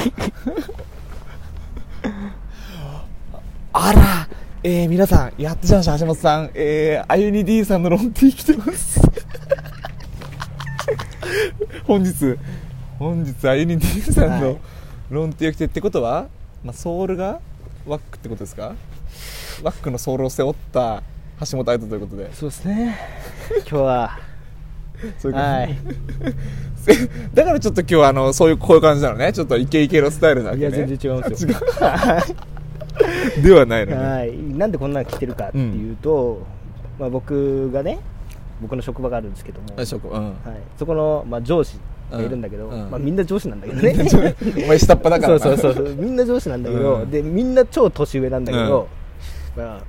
[3.81, 4.29] あら
[4.65, 9.01] えー、皆さんやってしまいました橋本さんえー、あゆに D さんのロンティー来てます。
[11.87, 12.37] 本日
[12.99, 14.59] 本日あゆに D さんはいの
[15.11, 16.27] ロンティーが来てってことは、
[16.65, 17.39] まあ、ソールが
[17.87, 18.73] ワックってことですか？
[19.63, 21.05] ワックのソールを背負った
[21.49, 22.35] 橋本愛人ということで。
[22.35, 22.97] そうですね。
[23.61, 24.19] 今日は
[25.21, 25.79] そういうはい。
[27.33, 29.33] だからちょっと今日はあのそういうこういう感じなのね。
[29.33, 30.69] ちょっとイケイケのスタイルなわけね。
[30.69, 31.55] いや全然違うんですよ。
[31.81, 32.37] あ違う
[33.43, 34.05] ではないのね。
[34.05, 34.37] はい。
[34.37, 36.43] なんでこんなの着てるかっていうと、
[36.99, 38.01] まあ、僕がね
[38.61, 40.25] 僕の職場があるんですけども、あそこうん。
[40.25, 40.35] はい、
[40.77, 41.79] そこの、まあ、上司
[42.11, 42.85] がいるんだけど、うん。
[42.85, 42.91] うん。
[42.91, 44.35] まあ、みんな上司なんだけどね。
[44.65, 45.39] お前下っ端だからな。
[45.41, 47.11] そうそうそうみんな上司なんだけど、うん。
[47.11, 48.89] でみんな超年上なんだけど、
[49.57, 49.83] まあまあ、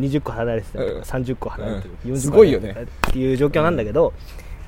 [0.00, 1.24] 20個離れてたりとか、うん。
[1.24, 2.12] 30個離れてる、うん。
[2.12, 2.68] 40すごいよね。
[2.68, 4.12] 個離れてたっていう状況なんだけど、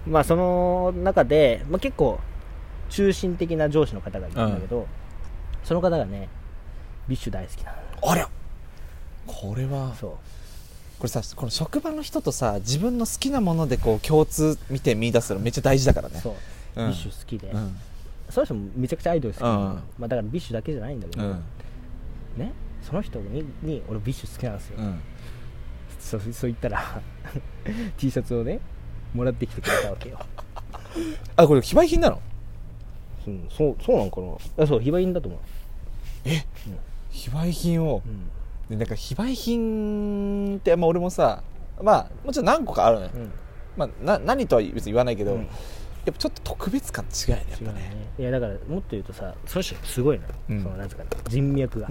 [0.06, 2.18] まあその中で、まあ、結構
[2.88, 4.86] 中心的な上司の方がいるんだけど、
[5.64, 6.28] その方がね
[7.08, 7.78] BiSH 大好きなの。
[8.10, 8.28] あら
[9.26, 10.10] これはそう
[10.98, 16.20] これさこの職場の人とさ自分の好きなものでこう共通見て見出すのめっちゃ大事だからね。
[16.20, 16.30] そ
[16.76, 16.90] う、うん。
[16.90, 17.76] BiSH好きで、うん。
[18.30, 19.48] その人もめちゃくちゃアイドル好きうん。
[19.48, 21.42] まあ、だから BiSHだけじゃないんだけど、うん。
[22.36, 22.52] ね？
[22.82, 25.00] その人にに俺 BiSH好きなんですよ、うん。
[25.98, 27.02] そうそう言ったら
[27.98, 28.60] T シャツをね
[29.12, 30.18] もらってきてくれたわけよ、
[31.36, 32.22] あこれ非売品なの？
[33.26, 34.64] うん、そうそうなんかな？
[34.64, 35.40] あそう非売品だと思う、
[37.10, 38.02] 非売品を。
[38.06, 38.28] うん。
[38.70, 41.42] でなんか非売品って、まあ、俺もさ
[41.82, 43.32] まあもちろん何個かあるのよ、うん、
[43.76, 45.40] まあ、な何とは別に言わないけど、うん。
[45.40, 45.50] やっ
[46.04, 47.92] ぱちょっと特別感違うよねやっぱね。
[48.18, 50.62] いやだからもっと言うとさその人すごいのよ、うん。
[50.62, 51.88] そのなんつうかな人脈が、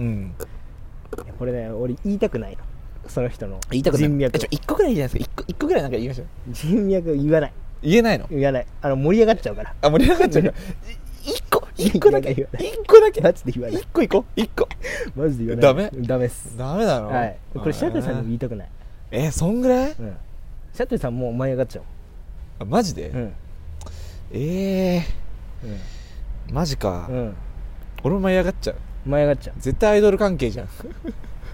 [1.38, 2.58] これね俺言いたくないの。
[3.08, 4.02] その人の言いたくない。
[4.04, 5.34] 人脈えちょ1個ぐらいいいじゃないですか。
[5.34, 6.26] 1個一個ぐらいなんか言いましょう。
[6.50, 7.52] 人脈言わない。
[7.80, 8.26] 言えないの？
[8.28, 8.66] 言わない。
[8.82, 9.74] あの盛り上がっちゃうから。
[9.80, 10.54] あ盛り上がっちゃうから
[11.78, 12.34] 1個1個だけ。
[12.34, 13.82] 言わない1個だけマジで言わない。
[13.82, 14.40] 1個いこう。
[14.40, 14.68] 1個。
[15.14, 15.92] マジで言わダメない。
[16.06, 16.26] ダメ？
[16.26, 16.56] っす。
[16.58, 17.08] ダメなの？
[17.08, 17.36] はい。
[17.54, 18.68] これ白鳥さんにも言いたくない。
[19.10, 19.92] えーそんぐらい？
[19.92, 20.16] うん。
[20.74, 21.84] 白鳥さんもう舞い上がっちゃう。
[22.60, 23.32] あマジで、うん。
[24.32, 25.02] え
[25.64, 25.70] うん。
[25.70, 25.78] ー、
[26.52, 27.36] マジか、うん。
[28.02, 28.76] 俺も舞い上がっちゃう。
[29.06, 29.54] 舞い上がっちゃう。
[29.60, 30.66] 絶対アイドル関係じゃん。
[30.66, 30.68] い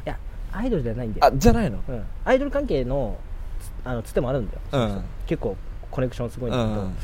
[0.04, 0.18] や
[0.52, 1.26] アイドルじゃないんだよ。
[1.26, 1.78] あじゃないの？
[1.88, 3.18] うん、アイドル関係の
[3.60, 5.04] つあのつてもあるんだよ、うん。
[5.26, 5.56] 結構
[5.90, 6.96] コネクションすごいんだけど、うん。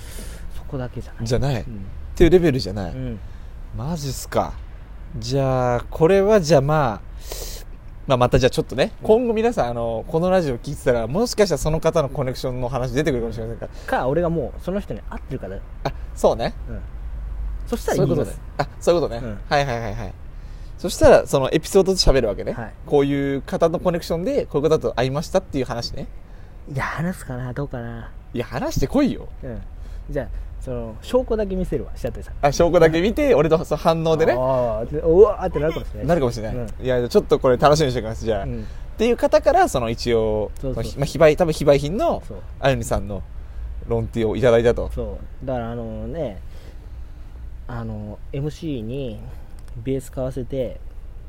[0.56, 1.26] そこだけじゃない。
[1.26, 1.85] じゃない、っうん
[2.20, 3.18] ていうレベルじゃない、うん。
[3.74, 4.52] マジっすか。
[5.18, 7.00] じゃあこれはじゃあまあ
[8.06, 14.00] まあ、またじゃあちょっとね、今後皆さんあのこのラジオ聞いてたらもしかしたらその方のコネクションの話出てくるかもしれませんから。
[14.00, 16.52] か俺がもうその人に会ってるから、うん、あそうね。
[17.66, 19.38] そしたらそういうことねあそういうことね、うん。
[19.48, 20.14] はいはいはいはい。
[20.76, 22.72] そしたらそのエピソードと喋るわけね、はい。
[22.85, 26.06] こういう方のコネクションでこういう方と会いましたっていう話ね。
[26.70, 28.12] いや話すかなどうかな。
[28.35, 29.28] いや話してこいよ。
[29.42, 29.62] うん。
[30.11, 30.28] じゃあ
[30.61, 32.35] その証拠だけ見せるわ白鳥さん。
[32.42, 34.35] あ証拠だけ見て俺のその反応でね。
[34.38, 36.87] ああでうわーってなるかもしれないなるかもしれない、うんい。
[36.87, 38.62] やちょっとこれ楽しみにしておきますじゃあ、うん。
[38.62, 38.64] っ
[38.99, 42.23] ていう方からその一応そうそうまあ、非売多分非売品の
[42.61, 43.23] あゆみさんの
[43.88, 44.90] ロンティをいただいたと。
[44.94, 45.46] そう。
[45.46, 46.40] だからあのね
[47.66, 49.20] あの MC に
[49.83, 50.81] ベース買わせて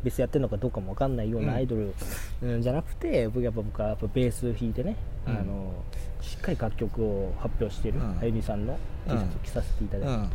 [0.04, 1.94] ベースやってるのかどうかも分かんないようなアイドル、
[2.42, 4.96] うんじゃなくて僕やっぱ僕はやっぱベース弾いてね、
[5.28, 5.38] うん。
[5.38, 5.74] あの
[6.22, 8.18] しっかり楽曲を発表してるうん。
[8.22, 10.30] あゆみさんの T シャツを着させていただいて、うん。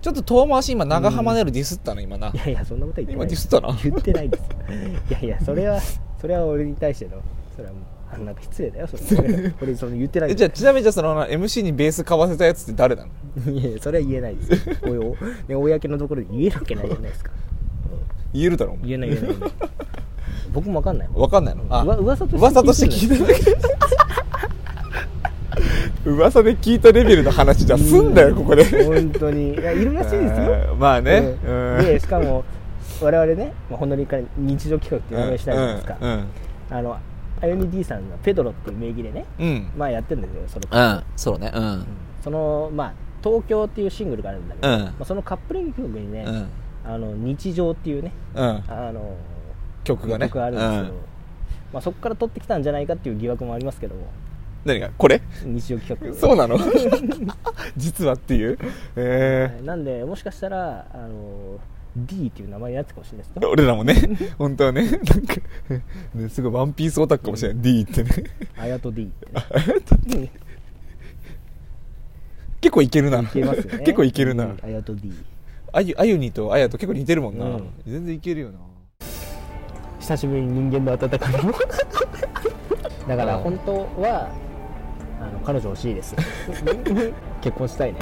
[0.00, 4.44] ちょっと遠回し今長浜ネルディスったの今な、いやいやそんなことは言ってない今ディスったな言ってないです。
[5.10, 5.80] いやいや それは
[6.20, 7.22] それは俺に対しての
[7.54, 7.82] それはもう
[8.12, 9.52] あなんか失礼だよそれ。
[9.62, 10.32] 俺その言ってない。
[10.32, 13.12] えじゃあちなみにじゃあその MC にベース買わせたやつって誰なの？
[13.52, 14.68] いやそれは言えないです。
[14.90, 15.16] よ
[15.48, 17.30] 公のところで言えるわけないじゃないですか
[18.32, 18.86] 言えるだろお前。
[18.88, 19.30] 言えない言えない。
[19.30, 19.52] 言えない
[20.52, 21.64] 僕も分かんないわかんないの？
[21.70, 23.56] あうわ噂として噂として聞いただけ。
[26.10, 28.64] 噂で聞いたレベルの話じゃ済んだよここで。
[28.84, 29.54] 本当に。
[29.54, 30.52] いやいるらしいですよ。
[30.72, 31.76] うんまあね、うん。
[31.78, 31.84] うん。
[31.84, 32.44] でしかも
[33.00, 36.24] 我々ね、まあ、ほんのりから日常企画っていう名前したじゃないですか、うん。
[36.70, 36.96] あの
[37.40, 39.66] あゆみ D さんがペドロっていう名義でねうん。
[39.76, 40.86] まあやってるんですよその。
[40.86, 41.02] うん。
[41.16, 41.52] そうね。
[41.54, 41.64] うん。
[41.64, 41.86] うん。
[42.22, 42.92] そのまあ
[43.22, 44.80] 東京っていうシングルがあるんだけど、うん。
[44.80, 46.46] まあ、そのカップリング曲にね、うん
[46.84, 48.64] あの日常っていうねうん。
[48.68, 49.16] あの
[49.84, 50.26] 曲がね。
[50.26, 50.88] 曲があるんですけど、うん。
[51.72, 54.06] まあ、そこから取ってきたんじゃないかっていう疑惑もありますけども。
[54.64, 54.90] 何が？
[54.96, 55.20] これ？
[55.44, 56.14] 日常企画。
[56.14, 56.56] そうなの？
[57.76, 58.58] 実はっていう？
[58.96, 59.64] えはい。
[59.64, 61.58] なんでもしかしたらあの
[61.96, 63.94] D っていう名前になってたかもしれないです俺らもね。
[64.38, 64.88] 本当はね。
[64.88, 65.06] なんか
[66.14, 67.62] ねすごいワンピースオタクかもしれない。
[67.62, 68.10] D ってね。
[68.56, 70.30] あやと D ってね。
[72.60, 73.22] 結構いけるな。
[73.24, 74.44] 結構いけるな。
[74.44, 74.58] うん。
[74.62, 75.12] あやと D
[75.72, 77.70] あゆあゆにとあやと結構似てるもんな、うん。
[77.86, 78.58] 全然いけるよな。
[80.00, 81.52] 久しぶりに人間の温かみを
[83.08, 84.30] だから本当は
[85.20, 86.14] あの彼女欲しいです。
[87.40, 87.98] 結婚したいね。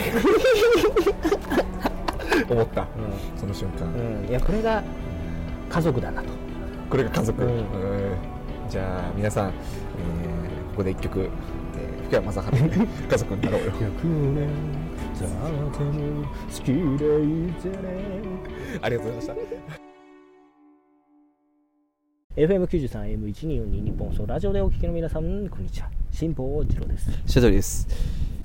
[2.49, 2.83] 思った。
[2.83, 2.87] う
[3.37, 4.83] その瞬間、ん、うん、いやこれが
[5.69, 6.29] 家族だなと。
[6.91, 7.49] これが家族、うん。
[7.51, 7.65] うん
[8.71, 9.53] じゃあ皆さん、えー
[10.71, 13.73] ここで一曲、えー福山雅治で家族になろうよ
[15.21, 17.79] 100年経っても好きでいてね
[18.81, 19.81] ありがとうございました
[22.37, 25.91] FM93AM1242 日本放送ラジオでお聞きの皆さんこんにちは。
[26.13, 27.87] 辛坊治郎です、シャトリです。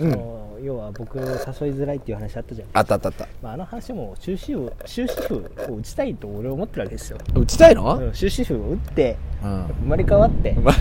[0.02, 1.28] あの要は僕誘い
[1.73, 3.28] づらいっていう話あったじゃん、あったあったあった。
[3.43, 5.21] まあ、あの話も終止符終止
[5.67, 9.67] 符を打ちたいと俺は思ってるわけですよ、打ちたいの、うん終止符を打ってうん。
[9.82, 10.54] 生まれ変わって。
[10.54, 10.71] ま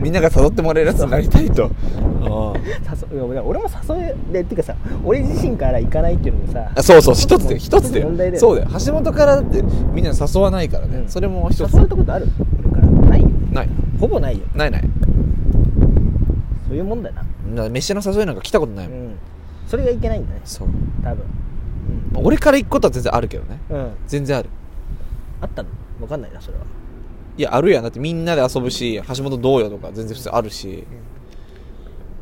[0.00, 1.68] みんなが誘ってもらえるやつになりたいと。
[2.22, 8.68] 誘いや俺も誘えでっていうかさ俺自身から行かないっていうのもさあそうそう一つで一つで問題だよそうだよ。
[8.86, 11.08] 橋本からだってみんな誘わないからね、うん。
[11.08, 11.72] それも一つ。
[11.72, 12.28] 誘われたことある？
[12.60, 12.86] 俺から。
[13.10, 13.28] ないよ。
[13.50, 13.68] ない。
[13.98, 14.44] ほぼないよ。
[14.54, 14.84] ないない。
[16.68, 17.14] そういうもんだよ
[17.54, 19.03] な飯の誘いなんか来たことないもん、うん
[19.66, 20.40] それがいけないんだね。
[20.44, 20.68] そう。
[21.02, 21.24] 多分。
[22.16, 23.60] 俺から行くことは全然あるけどね。
[23.70, 24.48] うん、うん、全然ある。
[25.40, 25.68] あったの？
[25.98, 26.64] 分かんないなそれは。
[27.36, 27.82] いやあるやん。
[27.82, 30.84] だってみんなで遊ぶし橋本どうよとか全然普通あるし。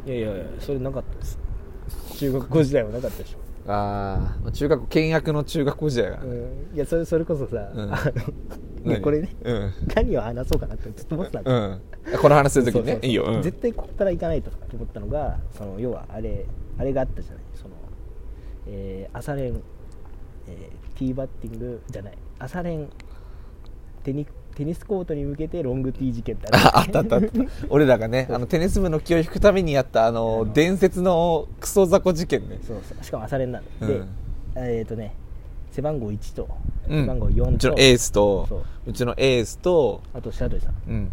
[0.06, 1.38] いやいやいやそれなかったです。
[2.16, 3.38] 中学校時代はなかったでしょ。
[3.70, 7.94] ああ中学校倹約の中学校時代が、うん、いやそれそれこそさ、うん。
[7.94, 8.12] あ
[8.84, 9.72] のこれねうん。
[9.94, 11.80] 何を話そうかなってずっと思ってたんだうん。
[12.20, 16.46] この話するときにねいいよ、うん、絶対ここから行かないとと思ったのがその要はあれ
[16.78, 17.42] あれがあったじゃない。
[17.54, 17.74] その、
[18.66, 19.60] えー朝練、
[20.48, 22.18] えーティーバッティングじゃない。
[22.38, 22.88] 朝練
[24.04, 27.28] テニテニスコートに向けてロングティー事件ってあ ったあったあった。
[27.70, 32.58] 俺らがねあのテニス部の気を引くためにやったあの伝説のクソ雑魚事件ね。
[32.62, 33.04] そうそう。
[33.04, 33.88] しかも朝練なんで、うん。
[33.88, 35.14] でえっ、とね
[35.70, 36.48] 背番号1と
[36.88, 37.00] うん。
[37.02, 38.62] 背番号4と、うちのエースとそう。
[38.88, 40.74] うちのエースとあと白鳥さん。
[40.86, 41.04] うん。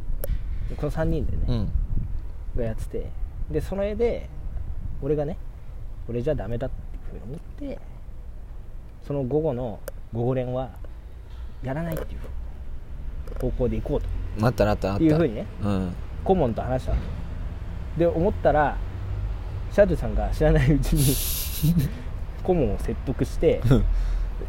[0.70, 1.70] でこの3人でね、うん。
[2.58, 3.06] がやってて。
[3.50, 4.30] でそれで
[5.02, 5.38] 俺がね
[6.10, 7.40] 俺じゃダメだっていうふうに思っ
[7.76, 7.80] て
[9.06, 9.80] その午後の
[10.14, 10.70] 午後練は
[11.64, 14.08] やらないっていう方向で行こうと。
[14.42, 15.04] なったなったなった。
[15.04, 15.94] いうふうにねうん。
[16.24, 16.94] 顧問と話した
[17.98, 18.78] で思ったら
[19.72, 21.74] シャドゥさんが知らないうちに
[22.44, 23.62] 顧問を説得して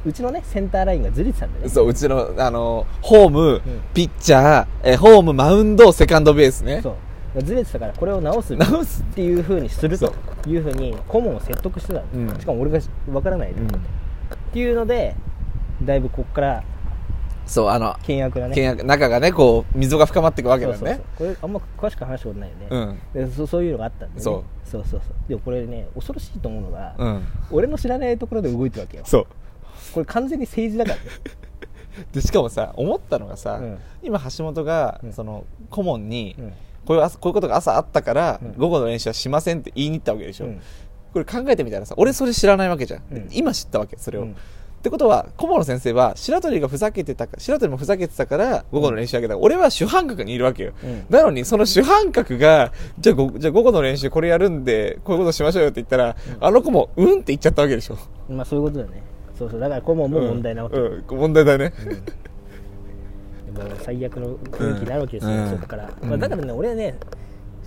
[0.05, 1.69] うちのねセンターラインがずれてたんだよね。
[1.69, 3.61] そううちのあのホーム、ん。
[3.93, 6.81] ピッチャーえホームマウンドセカンドベースね。
[6.83, 6.95] そう
[7.39, 8.57] ずれてたからこれを直す。
[8.57, 9.03] 直す。
[9.03, 10.13] っていうふうにすると
[10.47, 10.71] いうふう。
[10.81, 12.41] に顧問を説得してたの、うん。
[12.41, 13.69] しかも俺が分からないで、うん。
[13.69, 13.71] っ
[14.53, 15.15] ていうので
[15.83, 16.65] だいぶこっから
[17.47, 18.55] そうあの倹約がね。
[18.55, 20.79] 倹約仲がねこう溝が深まっていくわけだよね。
[20.79, 21.05] そうそうそう。
[21.19, 23.29] これあんま詳しく話したことないよね、うん。
[23.29, 24.69] でそそういうのがあったんで、ね、そう。
[24.69, 25.29] そうそうそう。
[25.29, 27.27] でもこれね恐ろしいと思うのが、うん。
[27.51, 29.05] 俺の知らないところで動いてるわけよ。
[29.05, 29.27] そう。
[29.93, 31.21] これ完全に政治だからね。
[32.13, 33.79] でしかもさ思ったのがさ、うん。
[34.03, 35.13] 今橋本が、うん。
[35.13, 36.53] その顧問に、うん
[36.87, 38.53] こういう朝こういうことが朝あったから、うん。
[38.57, 40.61] 午後の練習はしませんって言いに行ったわけでしょ、うん。
[41.13, 43.29] これ考えてみたらさ俺それ知らないわけじゃん、うん。
[43.33, 44.31] 今知ったわけそれを、うん。
[44.33, 44.35] っ
[44.83, 51.05] てことは顧問の先生は白鳥がふざけてたか白鳥もふざけてたから午後の練習だけど、俺は主犯格にいるわけよ、うん。
[51.11, 57.99] なのにその主犯格がじゃあごじゃあ午後の練習これやるんでこういうことしましょうよって言ったら、あの子もうんって言っちゃったわけでしょ。
[58.31, 59.03] まあそういうことだね。
[59.39, 59.61] そうそう。
[59.61, 61.05] だから顧問も問題なわけ、うん。
[61.07, 61.19] うん。
[61.19, 61.75] 問題だね、
[63.65, 65.51] でも最悪の雰囲気になるわけですよ、うん。
[65.51, 66.09] そこから、うん。
[66.09, 66.99] まあ、だからね俺はね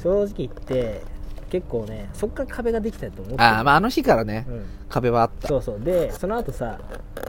[0.02, 1.02] 正直言って
[1.50, 3.44] 結構ねそこから壁ができたと思ってる。
[3.44, 4.66] ああまああの日からね、うん。
[4.90, 5.48] 壁はあった。
[5.48, 5.80] そうそう。
[5.80, 6.80] でその後さ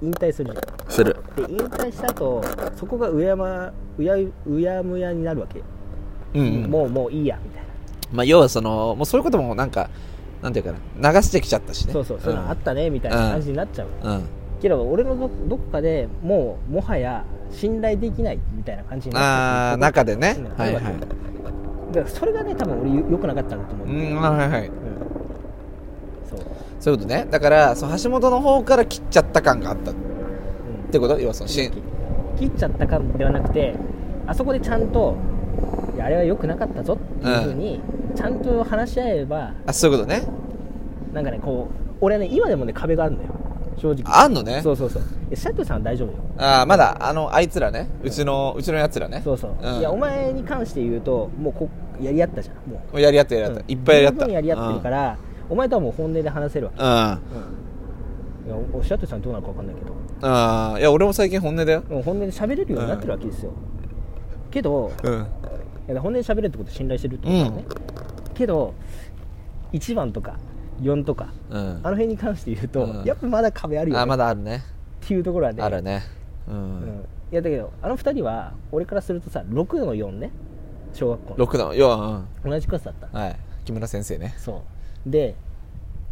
[0.02, 0.90] 引退するじゃん。
[0.90, 1.16] する。
[1.36, 2.42] で引退した後
[2.76, 5.58] そこがうやまうやうやむやになるわけ。
[5.58, 5.64] よ、
[6.34, 7.68] うん、もうもういいやみたいな。
[8.12, 9.90] まあ、要はそのもうそういうこともなんか
[10.42, 11.92] なんていうかな流してきちゃったしね。
[11.92, 14.24] そうそうそういうのあったねみたいな感じになっちゃう、うん、うん
[14.62, 20.82] けど俺のどどこかでもうもはや信頼できないみたいな感じになああって中でね、うんはいはい。
[20.82, 20.94] だか
[22.00, 24.70] らそれがね多分俺よ良くなかったんだと思う、ううんんはいはい
[26.28, 26.40] そう、
[26.80, 27.26] そういうことね。
[27.30, 29.90] だからその橋本の方から切っちゃった感があった。
[29.90, 30.90] っうん。
[30.90, 31.20] てこと？
[31.20, 31.70] 要はそのし
[32.38, 33.74] 切っちゃったかではなくて
[34.26, 35.16] あそこでちゃんと
[35.94, 37.80] いやあれは良くなかったぞっていうふうに、
[38.16, 40.22] ちゃんと話し合えばあそういうことね。
[41.12, 43.30] なんかねこう俺はね今でもね壁があるんだよ
[43.76, 44.02] 正直。
[44.06, 44.60] あんのね？
[44.62, 45.02] そうそうそう。
[45.30, 46.14] えシャトルさんは大丈夫よ。
[46.38, 47.88] ああまだあのあいつらね。
[48.02, 49.20] うちのうちのやつらね。
[49.24, 49.78] そうそう、ん。
[49.78, 51.68] いやお前に関して言うともうこ
[52.00, 53.00] やり合ったじゃんもう。
[53.00, 54.18] やり合ってやり合った、いっぱいやり合った。
[54.20, 59.92] 十分やり合ってるから、お前とはもう本音で話せるわけ、うん、いやおシャトルさんどうなるか分かんないけど。
[60.22, 61.82] ああいや俺も最近本音だよ。
[61.88, 63.52] もう本音で喋れるようになってるわけですよ、
[64.50, 65.26] けどうん。
[65.88, 67.64] いや本音で喋れるってことは信頼してるってことだよね、
[68.34, 68.74] けど
[69.72, 70.36] 1番とか
[70.82, 71.28] 4とか。
[71.50, 71.80] うん。
[71.82, 73.04] あの辺に関して言うと、うん。
[73.04, 74.62] やっぱまだ壁あるよ、ね、あまっだあるね。
[75.00, 75.62] ていうところはね。
[75.62, 76.02] あるね。
[76.48, 76.80] ううん。
[76.80, 80.30] ん、いいやだけどあの二人は俺からするとさ6の4ね。
[80.92, 81.46] 小学校の。
[81.46, 83.18] 6の要同じクラスだった。
[83.18, 83.36] はい。
[83.64, 84.34] 木村先生ね。
[84.38, 84.62] そ
[85.06, 85.10] う。
[85.10, 85.34] で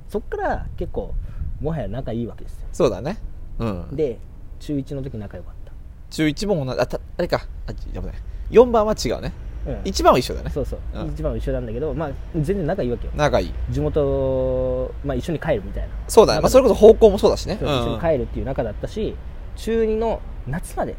[0.09, 1.14] そっから結構
[1.61, 2.68] もはや仲いいわけですよ。
[2.72, 3.18] そうだね。
[3.59, 3.88] うん。
[3.96, 4.18] で
[4.61, 5.72] 中1の時仲良かった。
[6.11, 7.40] 中1も同じあたあれか。
[7.66, 8.12] あやばい。
[8.51, 9.33] 4番は違うね
[9.66, 9.75] うん。
[9.83, 10.51] 1番は一緒だね。
[10.51, 11.09] そうそう、うん。
[11.09, 13.12] 一番は一緒なんだけどまあ全然仲いいわけよ。
[13.14, 13.55] 仲いい。
[13.70, 15.88] 地元、まあ、一緒に帰るみたいな。
[16.09, 17.59] そうだね、まあ、それこそ方向もそうだしね。
[17.61, 19.16] 一緒に帰るっていう仲だったし
[19.57, 20.96] 中2の夏まで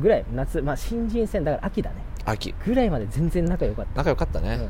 [0.00, 1.96] ぐらい夏まあ新人戦だから秋だね。
[2.24, 2.54] 秋。
[2.64, 3.98] ぐらいまで全然仲良かった。
[3.98, 4.68] 仲良かったね、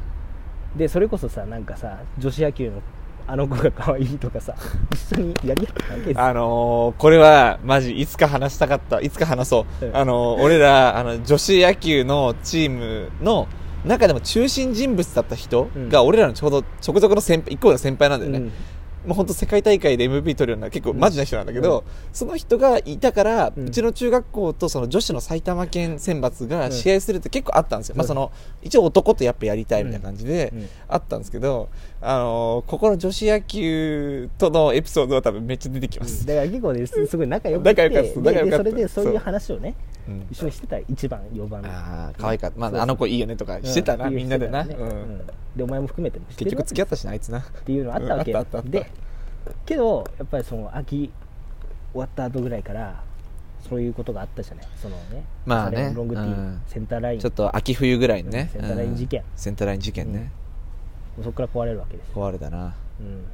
[0.76, 2.82] でそれこそさなんかさ女子野球の
[3.26, 4.54] あの子が可愛いとかさ
[4.92, 6.16] 一緒にやり合ったわけです。
[6.16, 9.96] よあのー、これはマジいつか話したかったいつか話そう、うん。
[9.96, 13.48] あのー、俺らあの女子野球のチームの
[13.84, 18.52] 中でも中心人物だった人が俺らのちょうどちょこちょこの先輩一個の先輩なんだよね、うん
[19.06, 27.98] もう本当世界大会で MVP 取るような結構マジな人なんだけど、その人がいたから、ううんちの中学校とその女子の埼玉県選抜が試合するって結構あったんですよ、うん。
[27.98, 30.68] まあその一応男とやっぱやりたいみたいな感じでうん。
[30.88, 31.68] あったんですけど、
[32.00, 37.06] あのーここの女子野球とのエピソードは多分めっちゃ出てきます、だから結構ねす。
[37.06, 37.70] すごい仲良くて。
[37.70, 39.95] 仲良かったで仲良かったでそれでそういう話をねうん
[40.30, 41.64] 一緒にしてた1番4番。
[41.66, 44.14] ああ可愛かった、まあ、あの子いいよねとかしてたな、うん。
[44.14, 44.74] みんなでな、で
[45.62, 47.40] お前も含めて結局付き合ったしなあいつな。
[47.40, 48.32] っていうのあったわけ。
[48.68, 48.90] で
[49.64, 51.12] けどやっぱりその秋
[51.92, 53.02] 終わった後ぐらいから
[53.68, 54.66] そういうことがあったじゃない。
[54.76, 55.92] そのねまあね。
[55.94, 56.62] ロングティー、うん。
[56.66, 57.20] センターライン。
[57.20, 58.60] ちょっと秋冬ぐらいにね、うん。
[58.60, 59.20] センターライン事件。
[59.20, 59.26] うん。
[59.34, 60.30] センターライン事件ね、
[61.18, 62.08] そこから壊れるわけです。
[62.08, 62.74] よ、壊れたな。
[63.00, 63.24] うん、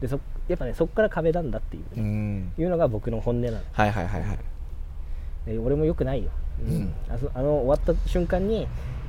[0.00, 2.52] でそやっぱねそこから壁なんだっていう、うん。
[2.58, 3.58] いうのが僕の本音なの。
[3.72, 4.36] はいはいはいはい。
[4.36, 4.42] で
[5.46, 6.30] 俺もよくないよ、
[6.66, 6.94] うん。
[7.08, 8.62] あそあの終わった瞬間に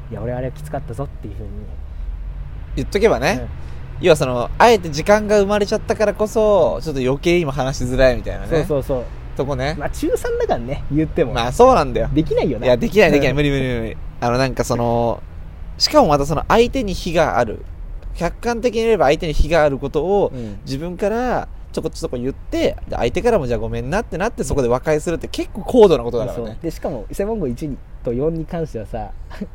[0.10, 1.50] いや俺あれはきつかったぞっていうふうに。
[2.76, 3.48] 言っとけばね、
[4.00, 8.58] 要はそのあえて時間が生まれちゃったからこそちょっと余計今話しづらいみたいなうんね。
[8.60, 9.04] そうそうそう。
[9.36, 9.76] とこね。
[9.78, 12.10] まあ中3だからね言っても、まあそうなんだよ。
[12.14, 13.32] できないよねいやできないできない。
[13.32, 13.36] うん。
[13.36, 13.98] 無理無理無理。
[14.20, 15.22] あのなんかその
[15.78, 17.64] しかもまたその相手に非がある。
[18.16, 20.60] 客観的に言えば相手に非があることをうん。
[20.66, 29.12] 自分からちょこちょこ言って相手からもじゃあごめんなってなってそこで和解するって結構高度なことだからそうねでしかも背番号1と4に関してはさ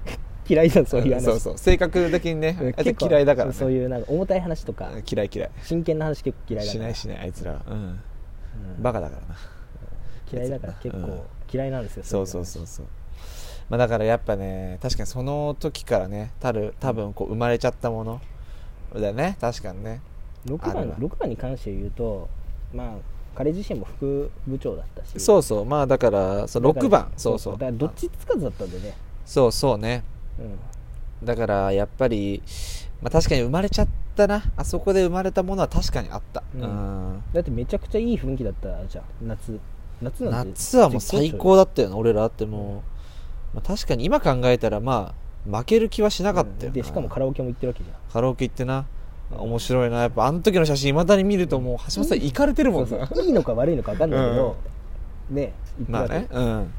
[0.48, 1.10] 嫌いじゃんそうい。
[1.10, 1.58] う話そうそう。
[1.58, 3.52] 性格的にねうん相手嫌いだからね。
[3.52, 4.90] そういうなんか重たい話とか。
[5.10, 5.50] 嫌い嫌い。
[5.64, 6.80] 真剣な話結構嫌いだから。
[6.80, 7.74] しないしないあいつらうん。
[7.74, 8.00] うん。
[8.80, 9.34] バカだからな。
[10.32, 12.86] 嫌いだから結構嫌いなんですよそうそうそうそう。
[13.68, 18.20] まあだからやっぱね確かにその時からねたる多分こう生まれちゃったもの
[18.94, 20.00] だよね確かにね。
[20.46, 22.28] 6あるわ番六番に関して言うと
[22.72, 22.94] まあ
[23.36, 25.20] 彼自身も副部長だったし。
[25.20, 25.64] そうそう。
[25.66, 27.12] まあだからその6番。
[27.18, 27.52] そうそう。
[27.52, 28.96] だからどっちつかずだったんでね。
[29.26, 30.02] そうそうね。
[30.38, 30.42] う
[31.22, 31.26] ん。
[31.26, 32.42] だからやっぱり、
[33.02, 34.42] まあ、確かに生まれちゃったな。
[34.56, 36.62] あそこで生まれたものは確かにあった、うん。
[36.62, 37.22] うん。
[37.34, 39.04] だってめちゃくちゃいい雰囲気だったじゃん。
[39.28, 39.60] 夏。
[40.00, 40.50] 夏なんて。
[40.52, 42.82] 夏はもう最高だだったよな俺らだっても
[43.52, 45.14] う、まあ、確かに今考えたらま
[45.46, 47.96] あ負ける気はしなかったよな、でしかもカラオケも行ってるわけじゃん。
[48.10, 48.86] カラオケ行ってな
[49.30, 50.02] 面白いな。
[50.02, 53.24] やっぱあの時の写真いまだに見るともう橋本さん行かれてるもんなそうそう。
[53.24, 54.56] いいのか悪いのか分かんないけど、
[55.30, 56.28] ね言ってるまあね。
[56.30, 56.72] うん。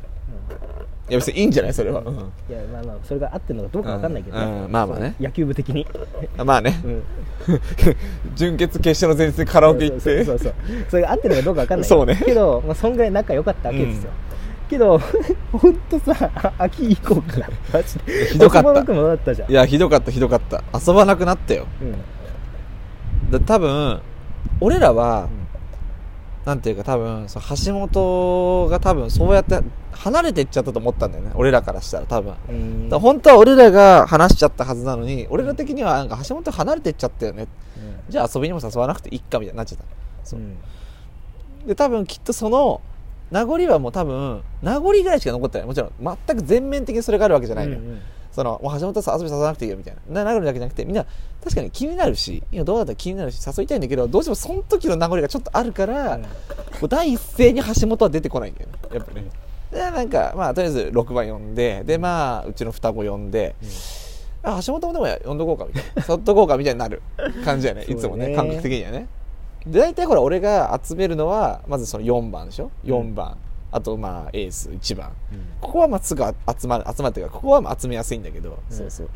[1.09, 2.15] いや別にいいんじゃないそれは、うん。
[2.15, 4.65] いやまあまあそれが合ってるのかどうか分かんないけどね、うん。
[4.65, 5.15] うんまあまあね。
[5.19, 5.87] 野球部的に、
[6.37, 7.03] まあね、うん、
[8.35, 10.23] 準決決勝の前日にカラオケ行って。
[10.23, 10.53] そうそう
[10.89, 11.89] それが合ってるのかどうか分かんない。
[11.89, 12.21] そうね。
[12.25, 14.09] けど、まあ、そんぐらい仲良かったわけですよ、
[14.69, 14.99] けど
[15.51, 17.39] 本当さあ秋以降か。
[17.39, 18.25] らマジで。
[18.27, 18.69] ひどかった。
[18.69, 19.51] 遊ばなくもなったじゃん。
[19.51, 20.63] いやひどかったひどかった。
[20.73, 21.67] 遊ばなくなったよ。
[21.81, 21.95] うん
[23.31, 24.01] だ多分
[24.59, 25.47] 俺らは、うん。
[26.45, 29.59] なんていうか多分その橋本が多分そうやって
[29.91, 31.31] 離れていっちゃったと思ったんだよね。
[31.35, 37.47] 俺らからしたら多分、ら本当は俺らが話しちゃったはずなのに俺ら的にはなんか橋本離れていっちゃったよね。
[38.07, 39.85] じゃあ遊びにも誘わなくていいかみたいになっちゃった。
[40.23, 40.39] そう。
[40.39, 40.57] うん。
[41.67, 42.79] で多分きっとその
[43.29, 45.67] 名残はもう多分名残ぐらいしか残ってない。
[45.67, 48.01] もちろん全く全面的にそれがあるわけじゃないのよ、うんうん
[48.37, 50.23] そのもう橋本さん遊び誘わなくていいよみたいな。
[50.23, 51.07] な名残だけじゃなくてみんな
[51.43, 56.25] 確かに気になるし今どうだったら気になるし誘いたいんだけどどうしてもその時の名残がちょっとあるから、うん。
[56.87, 59.25] 第一声に橋本は出てこないんだよねやっぱね
[59.71, 63.55] でなんかまあとりあえず6番呼んででまあうちの双子呼んで、
[64.43, 66.03] あ橋本もでも呼んどこうかみたいな。
[66.03, 67.01] そっとこうかみたいになる
[67.43, 69.07] 感じやねいつもね感覚的にはね。
[69.65, 73.37] で大体ほら俺が集めるのはまずその4番でしょ？4番、
[73.71, 75.11] あとまあエース1番。
[75.61, 78.75] ここはまあすぐ集まる集まるというかここはまあ集めやすいんだけど、うん。
[78.75, 79.09] そうそう。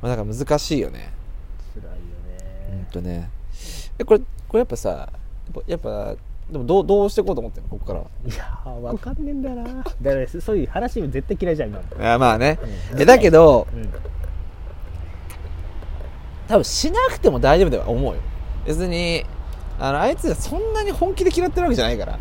[0.00, 1.12] まあなんか難しいよね。
[1.74, 2.68] 辛いよね。
[2.70, 3.30] ほんとね。
[3.98, 5.12] えこれこれやっぱさ
[5.66, 6.14] やっぱ
[6.50, 7.68] でもどうどうしていこうと思ってんの？
[7.70, 8.00] ここから。
[8.00, 9.64] はいやー分かんねえんだよな。
[9.64, 11.80] だからそういう話絶対嫌いじゃん今。
[11.80, 12.58] もいやまあね、
[12.92, 13.02] うん。
[13.02, 13.88] えだけどうん。
[16.48, 18.20] 多分しなくても大丈夫だと思うよ。
[18.66, 19.24] 別に
[19.78, 22.18] あのあいつらそんなに本気で嫌ってるわけじゃないからら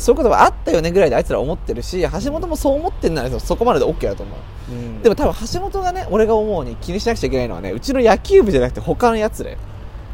[0.00, 4.72] そういうことがあったよねぐらいであいつら思ってるし橋本もそう思ってんならそこまでで OK だと思う。
[4.72, 5.02] うん。
[5.02, 9.58] でも多分橋本がね俺が思うに気にしなくちゃいけないのはねうちの野球部じゃなくて他のやつらよ。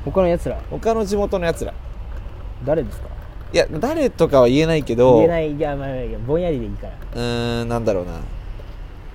[0.04, 0.60] 他のやつら？
[0.70, 1.72] 他の地元のやつら。
[2.64, 3.08] 誰ですか？
[3.52, 5.54] いや誰とかは言えないけど言えない。
[5.54, 5.88] いやまあ
[6.26, 6.92] ぼんやりでいいから。
[7.14, 8.20] うーんなんだろうな。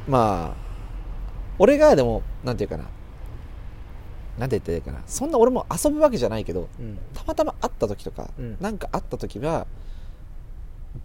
[0.07, 0.57] まあ
[1.59, 2.85] 俺がでもなんていうかな。
[4.37, 5.01] なんて言ったらいいかな。
[5.07, 6.99] そんな俺も遊ぶわけじゃないけどうん。
[7.13, 8.57] たまたま会った時とか、うん。
[8.61, 9.65] なんか会った時は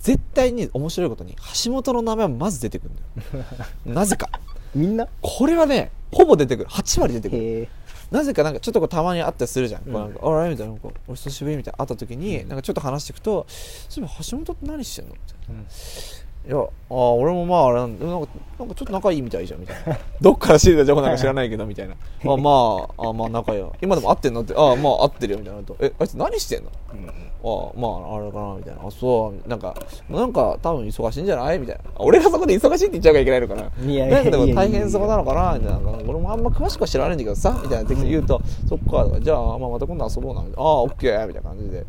[0.01, 3.45] 絶対に面白いことに橋本の名前はまず出てくるんだよ。
[3.95, 4.28] なぜか。
[4.74, 5.07] みんな？
[5.20, 6.70] これはねほぼ出てくる。
[6.70, 7.68] 8割出てくる。
[8.11, 9.93] なぜかなんかちょっとこうたまに会ったりするじゃん、うん。
[9.93, 15.14] こうなんかあれみたいななんかお久しぶりみたいな会った時に、なんかちょっと話していくとそういえば橋本って何してんの？
[15.14, 15.61] みたいな。
[15.61, 15.66] うん
[16.45, 18.26] いや、ああ、俺もまあ、あれなんか、なんか
[18.59, 19.97] ちょっと仲いいみたいじゃん、みたいな。
[20.20, 21.95] どっから知れた情報なんか知らないけど、みたいな。
[21.95, 23.70] あまあ、あまあ、仲良い。
[23.80, 25.76] 今でも会ってんのって、ああ、まあ、会ってるよ、みたいなと。
[25.78, 26.70] え、あいつ何してんの？
[27.45, 28.80] ああ、まあ、あれかな、みたいな。
[28.86, 29.74] あ、そう、なんか、
[30.11, 31.61] なんか、多分忙しいんじゃない？
[31.61, 31.82] みたいな。
[31.99, 33.90] 俺がそこで忙しいって言っちゃうからいけないのかな。
[33.93, 35.78] いやいやなんかでも大変そうなのかな、みたいな。
[36.09, 40.68] 俺もあんま詳しくは知らないんだけどさ、みたいな言うと、そっか、じゃあ、まあ、また今度遊ぼうな、みたいな。
[40.68, 41.84] ああ、オッケー、みたいな感じで。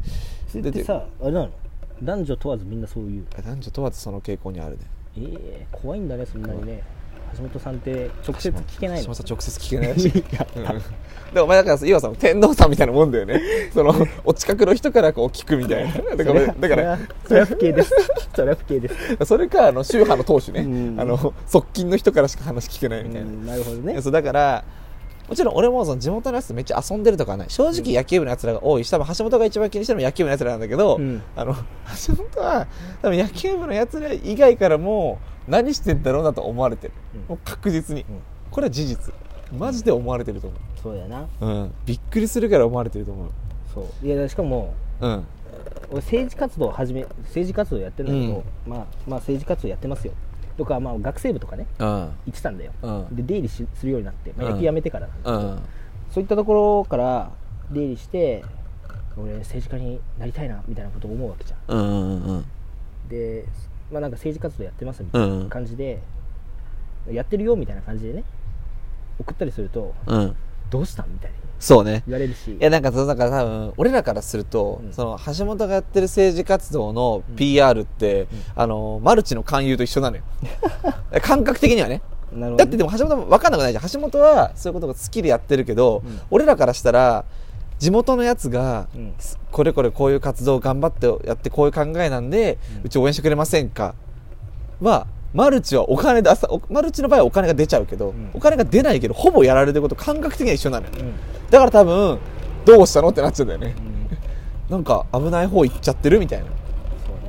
[0.48, 1.50] それってさあれなの？
[2.04, 3.26] 男女問わずみんなそういう。
[3.36, 4.86] 男女問わずその傾向にあるね。
[5.18, 5.22] え
[5.62, 6.84] え怖いんだねそんなにね。
[7.36, 9.04] 橋本さんって直接聞けないの。
[9.04, 10.14] 橋本さん直接聞けないしうん。
[11.34, 13.42] でもお前だからさ岩さ天皇さんみたいなもんだよね。
[13.74, 13.94] その
[14.24, 16.16] お近くの人からこう聞くみたいな。
[16.16, 17.92] だからだからそれは不敬です。
[18.36, 18.96] それは不敬です。
[19.26, 20.62] それかあの宗派の当主ね。
[20.62, 21.00] うん。
[21.00, 23.28] あの側近の人からしか話聞けないみたいな。
[23.28, 24.02] うんなるほどね。
[24.02, 24.64] そうだから
[25.28, 27.50] もちろん俺もその地元のやつとめっちゃ遊んでるとかはない。
[27.50, 31.22] 正直野球部のやつらが多いし多分橋本が一番気にしてるのは野球部のやつらなんだけど、うん。
[31.36, 31.56] あの
[32.08, 32.68] 橋本は
[33.02, 37.22] 多分野球部のやつら以外からも何してんだろうなと思われてる、うん。
[37.30, 38.06] もう確実に、ん。
[38.52, 39.14] これは事実。
[39.58, 41.28] マジで思われてると思そうやな。
[41.42, 43.28] う、うん、びっくりするから思われてると思う。
[43.74, 44.06] そう。
[44.06, 45.26] いやしかもうん。
[45.92, 50.14] 俺政治活動を始め政治活動やってるんだけど、まあまあ政治活動やってますよ
[50.58, 51.88] とかまあ学生部とかねうん。
[51.88, 53.16] 行ってたんだよ、うん。
[53.16, 54.54] で出入りしするようになって、まあ、うん。
[54.54, 55.60] 野球やめてからなんだけど、うん。
[56.12, 57.32] そういったところから
[57.72, 58.44] 出入りして
[59.18, 61.78] 俺政治家になりたいなみたいなことを思うわけじゃん。
[61.78, 62.46] うんうんうん。
[63.10, 63.46] で
[63.92, 66.02] まあなんか政治活動やってますみたいな感じで、
[67.12, 68.24] やってるよみたいな感じでね
[69.20, 70.36] 送ったりするとうん。
[70.70, 71.12] どうしたん？
[71.12, 72.04] みたいにそうね。
[72.06, 72.52] 言われるし。
[72.52, 74.92] いやなんかそのなんか多分俺らからすると、うん。
[74.92, 80.24] その橋本がやってる政治活動の PR って、あのマルチの勧誘と一緒なのよ。
[81.24, 82.02] 感覚的にはね。
[82.58, 83.88] だってでも橋本も分かんなくないじゃん。
[83.90, 86.20] 橋本はそういうことが好きでやってるけど、うん。
[86.32, 87.24] 俺らからしたら
[87.80, 89.14] 地元のやつが、うん。
[89.50, 92.86] これこれこういう活動を頑張ってやってこういう考えなんで、うん。
[92.88, 93.96] うち応援してくれませんか？
[94.82, 98.32] はマルチはお金出さおマルチの場合はお金が出ちゃうけど、ん。
[98.34, 101.14] お金が出ないけどほぼやられてること感覚的には一緒なのよ、うん。
[101.50, 102.20] だから多分
[102.66, 103.76] どうしたのってなっちゃうんだよね。
[103.78, 103.82] う
[104.72, 104.74] ん。
[104.76, 106.46] なんか危ない方行っちゃってるみたいな。
[106.46, 106.52] そ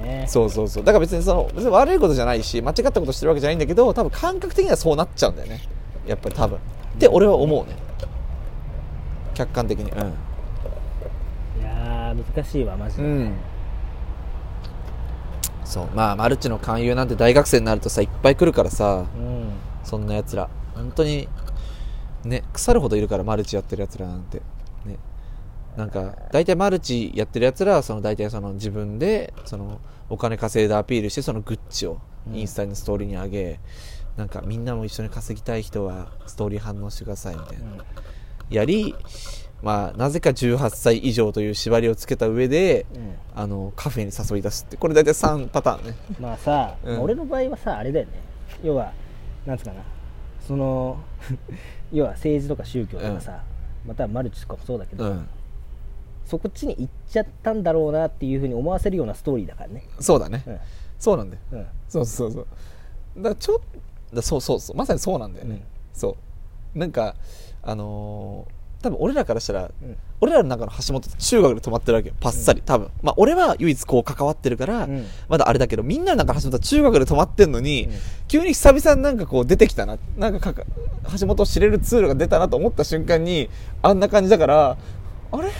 [0.03, 0.27] うね。
[0.29, 0.85] そうそうそう。
[0.85, 5.61] だから別にその別に悪いことじゃないし間違ったことしてるわけじゃないんだけど多分感覚的にはそうなっちゃうんだよね。
[6.07, 6.59] やっぱり多分。
[6.59, 6.61] っ
[6.99, 7.77] て俺は思うね。
[9.35, 9.89] 客観的に。
[9.89, 9.91] い
[11.63, 13.33] やー難しいわマジで、うん、
[15.75, 15.89] そう。
[15.95, 19.07] まあマルチの勧誘なんて大学生になるとさいっぱい来るからさ。
[19.17, 19.53] うん。
[19.83, 20.49] そんなやつら。
[20.75, 21.29] 本当に
[22.25, 24.39] ね腐るほどいるからマルチやってるやつらなんて。
[24.85, 24.99] ね。
[25.77, 31.99] なんか大体マルチやってるやつらはその大体その自分でそのお金稼いでアピールしてそのグッチを
[32.33, 33.61] インスタにストーリーに上げ、
[34.17, 37.65] なんかみんなも一緒に稼ぎたい人はストーリー反応してくださいみたいな、
[38.49, 38.95] やり
[39.65, 43.15] まあなぜか18歳以上という縛りをつけた上で、うん。
[43.37, 45.97] あのカフェに誘い出すってこれ大体3パターンね。
[46.21, 46.93] まあさ、うん。
[46.93, 48.13] まあ俺の場合はさあれだよね。
[48.63, 48.93] 要は
[49.47, 49.83] なんつうかな。
[50.47, 50.99] その
[51.91, 53.43] 要は政治とか宗教とかさ、
[53.87, 55.29] またはマルチとかもそうだけど、うん。
[56.27, 59.89] そこっちに行っちゃったんだろうなっていうふうに思わせるようなストーリーだからね。
[59.99, 60.59] そうだね、うん。
[60.99, 61.43] そうなんだよ。
[61.53, 61.67] うん。
[61.89, 62.47] そうそうそう。
[63.23, 63.59] だちょっ
[64.13, 64.77] だそうそうそう。
[64.77, 65.63] まさにそうなんだよね、うん。
[65.95, 66.17] そ
[66.75, 66.79] う。
[66.79, 67.17] なんか
[67.63, 68.54] あのー
[68.85, 69.97] 多分俺らからしたら、うん。
[70.21, 72.15] 俺らの中の橋本って中学で止まってるわけよ。
[72.21, 72.91] パッサリ、多分。
[73.03, 75.07] まあ俺は唯一こう関わってるから、うん。
[75.29, 77.93] まだあれだけどみんなの中の橋本は中学で止まってんのに、うん。
[78.29, 79.97] 急に久々になんかこう出てきたな。
[80.19, 80.53] なんか
[81.19, 83.49] 橋本を知れるツールが出たなと思った瞬間に
[83.81, 84.77] あんな感じだから
[85.33, 85.51] あれ？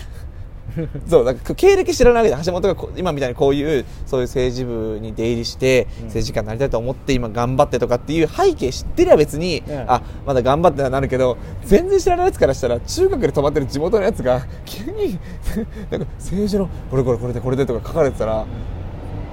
[1.07, 6.05] そうなんか経歴知らないわけで橋本が今みたいにこういうそういう政治部に出入りしてうん。
[6.05, 9.85] 政治家になりたいと思って今頑張ってとかっていう背景知ってりゃ別に、うん。
[9.87, 15.19] あまだ頑張ってはなるけど全然知らないやつからしたら中学で泊まってる地元のやつが急に
[15.89, 18.45] なんか政治のこれこれこれでこれでとか書かれてたら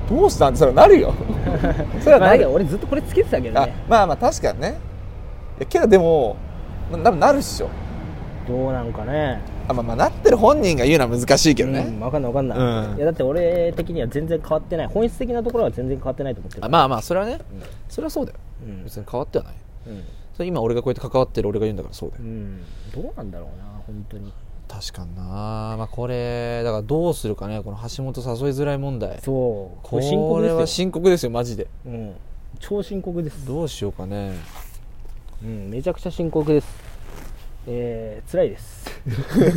[0.08, 1.14] どうしたんってそれはなるよ。
[2.00, 4.78] それはまあ、なるだけど俺ずっとこれつけてたけどあねまあまあ確かにね。
[5.58, 6.36] いやけどでも
[6.90, 7.68] ななるっしょ。
[8.46, 12.96] どうなんかねあまあまあなってる本人が言うのは難しいけどね、うん、分かんない分かんない、うん。
[12.96, 14.86] いやだって俺的には全然変わってない。
[14.88, 16.64] 本質的なところは全然変わってないと思ってる。
[16.64, 17.38] あまあまあそれはね、
[17.88, 18.84] それはそうだよ、うん。
[18.84, 19.54] 別に変わってはない。
[19.88, 20.04] うん、
[20.34, 22.60] それ今俺がこうやって関わってる俺が言うんだからそうだよ、うん、
[22.94, 24.32] どうなんだろうな本当に。
[24.68, 25.22] 確かにな。
[25.22, 27.62] まあこれだからどうするかね。
[27.62, 29.20] この橋本誘いづらい問題。
[29.20, 29.78] そう。
[29.82, 31.66] ここれ深刻れは深刻ですよマジで。
[31.84, 32.12] うん、
[32.58, 34.32] 超深刻です、どうしようかね。
[35.42, 36.91] うん、めちゃくちゃ深刻です
[37.66, 38.90] えー、辛いです。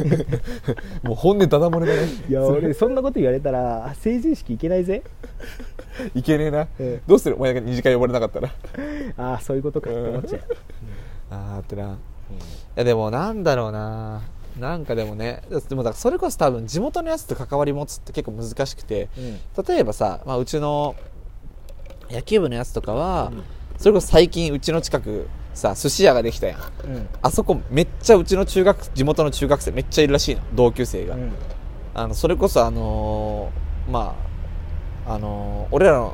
[1.04, 2.08] もう本音ダダ漏れだね。
[2.30, 5.02] いや俺そんなこと言われたら成人式行けないぜ。
[6.14, 7.02] いけねえな、ええ。
[7.08, 7.36] どうする？
[7.36, 8.50] お前が二次会呼ばれなかったら。
[9.18, 10.42] ああそういうことかって思っちゃう、
[11.32, 11.84] ああってな。
[11.84, 11.88] い
[12.76, 14.22] やでもなんだろうな。
[14.60, 19.10] なんかでもねでもだからそれこそ多分地元のやつと関わり持つって結構難しくて。
[19.18, 19.64] うん。
[19.66, 20.96] 例えばさ、まあ、うちの
[22.10, 23.32] 野球部のやつとかは、
[23.78, 26.60] それこそ最近うちの近くさ寿司屋ができたやん。
[26.60, 27.08] うん。
[27.22, 30.42] あそこめっちゃうちの中学地元の中学生めっちゃいるらしいの。
[30.54, 31.32] 同級生が、うん。
[31.94, 34.16] あのそれこそあのーま
[35.08, 36.14] ああのー俺らの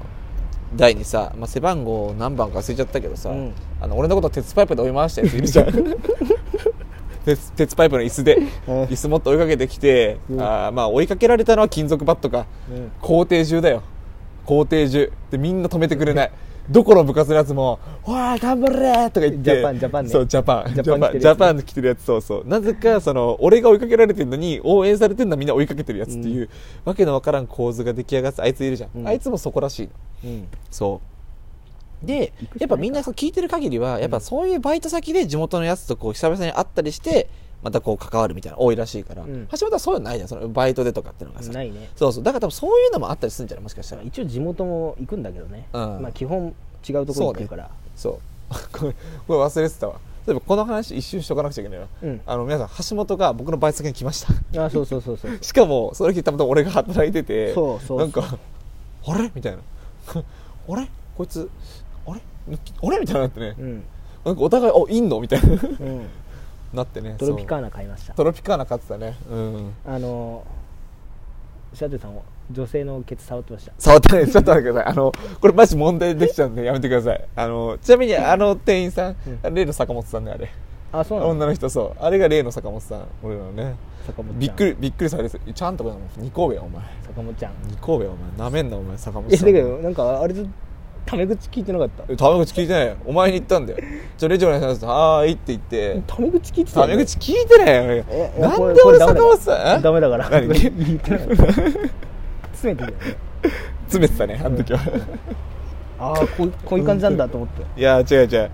[0.75, 3.53] 代にさ、まあ、背番号何番か忘れちゃったけどさ、うん。
[3.81, 5.67] あの俺のこと鉄パイプで追い回したやついるじゃん。
[7.25, 8.83] 鉄鉄パイプの椅子でうん。
[8.83, 10.41] 椅子持って追いかけてきて、うん。
[10.41, 12.45] あーまあ追いかけられたのは金属バットか。
[12.71, 12.91] うん。
[13.01, 13.81] 校庭中だよ。
[14.45, 16.31] 校庭中でみんな止めてくれない
[16.71, 19.37] どこの部活のやつも「おい頑張れ!」とか言って。
[19.43, 20.09] ジャパンジャパンね。
[20.09, 20.73] そうジャパン。
[20.73, 22.03] ジャパンジャパン着てるやつ。
[22.03, 22.47] そうそう。
[22.47, 26.49] なぜかその俺が追いかけられてるのに応援されてるのはみんな追いかけてるやつっていう、
[26.85, 29.07] わけのわからん構図が出来上がってあいついるじゃん、うん。
[29.07, 29.89] あいつもそこらしい
[30.27, 30.31] の。
[30.31, 30.47] うん。
[30.69, 31.01] そ
[32.03, 32.05] う。
[32.05, 37.29] でやっぱみんなそう聞いてる限りはやっぱそういうバイト先で地元のやつとこう久々に会ったりして
[37.63, 39.47] またこう関わるみたいなの多いらしいから、うん。
[39.51, 40.29] 橋本はそういうのないじゃん。
[40.29, 41.51] そのバイトでとかっていうのがさ。
[41.51, 41.89] ないね。
[41.95, 42.23] そうそう。
[42.23, 43.63] だから多分そういうのもあったりするんじゃない？
[43.63, 44.01] もしかしたら。
[44.03, 46.01] 一応地元も行くんだけどね、うん。
[46.01, 46.53] まあ基本
[46.87, 47.69] 違うところ行ってるから。
[47.95, 48.19] そう
[48.79, 48.93] これ
[49.27, 49.95] これ忘れてたわ。
[50.27, 52.21] 例えばこの話一瞬しとかなくちゃいけないわうん。
[52.25, 54.65] あの皆さん橋本が僕のバイト先に来ました。
[54.65, 55.37] あそうそうそうそう。
[55.41, 57.99] しかもその日たまたま俺が働いててそうそうそう。
[57.99, 58.37] なんか
[59.07, 59.31] あれ？
[59.33, 59.59] みたいな。
[60.69, 60.89] あれ？
[61.17, 61.49] こいつ
[62.07, 62.21] あれ？
[62.47, 63.55] あれみたいになってね。
[63.57, 63.83] うん。
[64.25, 65.19] なんかお互いおいんの？
[65.19, 65.47] みたいな。
[65.49, 66.05] うん
[66.73, 68.13] なってねトロピカーナナ買いました。
[68.13, 69.17] トロピカーナ買ってたね。
[69.29, 69.73] うん。
[69.85, 70.45] あの
[71.73, 72.19] シャトゥさん
[72.51, 73.73] 女性のケツ触ってました。
[73.77, 74.29] 触ってない。
[74.29, 74.91] ちょっと待ってください。
[74.91, 77.27] あのこれマジ問題できちゃうんでやめてください。
[77.35, 79.15] あのちなみにあの店員さん、
[79.53, 80.49] 例の坂本さんねあれ。
[80.91, 81.31] あそうなの？
[81.31, 82.03] 女の人そう。
[82.03, 83.07] あれが例の坂本さん。
[83.23, 86.83] 俺らのね坂本びっくりびっくりされてちゃんとこ二神戸やお前。
[87.07, 87.53] 坂本ちゃん。
[87.63, 88.37] 二神戸やお前。
[88.37, 89.47] なめんなお前坂本えさん。
[89.47, 90.45] だけどなんかあれず
[91.05, 92.03] タメ口聞いてなかった？
[92.07, 92.95] えタメ口聞いてないよ。
[93.05, 93.79] お前に言ったんだよ。
[94.17, 96.01] じゃあレジお願いしますはーいって言って。
[96.07, 98.03] タメ口聞いてたタメ口聞いてないよ
[98.39, 100.29] なんで俺坂本さんダメだから。
[100.29, 101.35] 何言ってなかった
[102.53, 103.17] 詰めてたよね。
[103.87, 104.79] 詰めてたねあの時は。
[105.99, 107.79] ああこうこういう感じなんだと思って。
[107.79, 108.51] いや違う違う。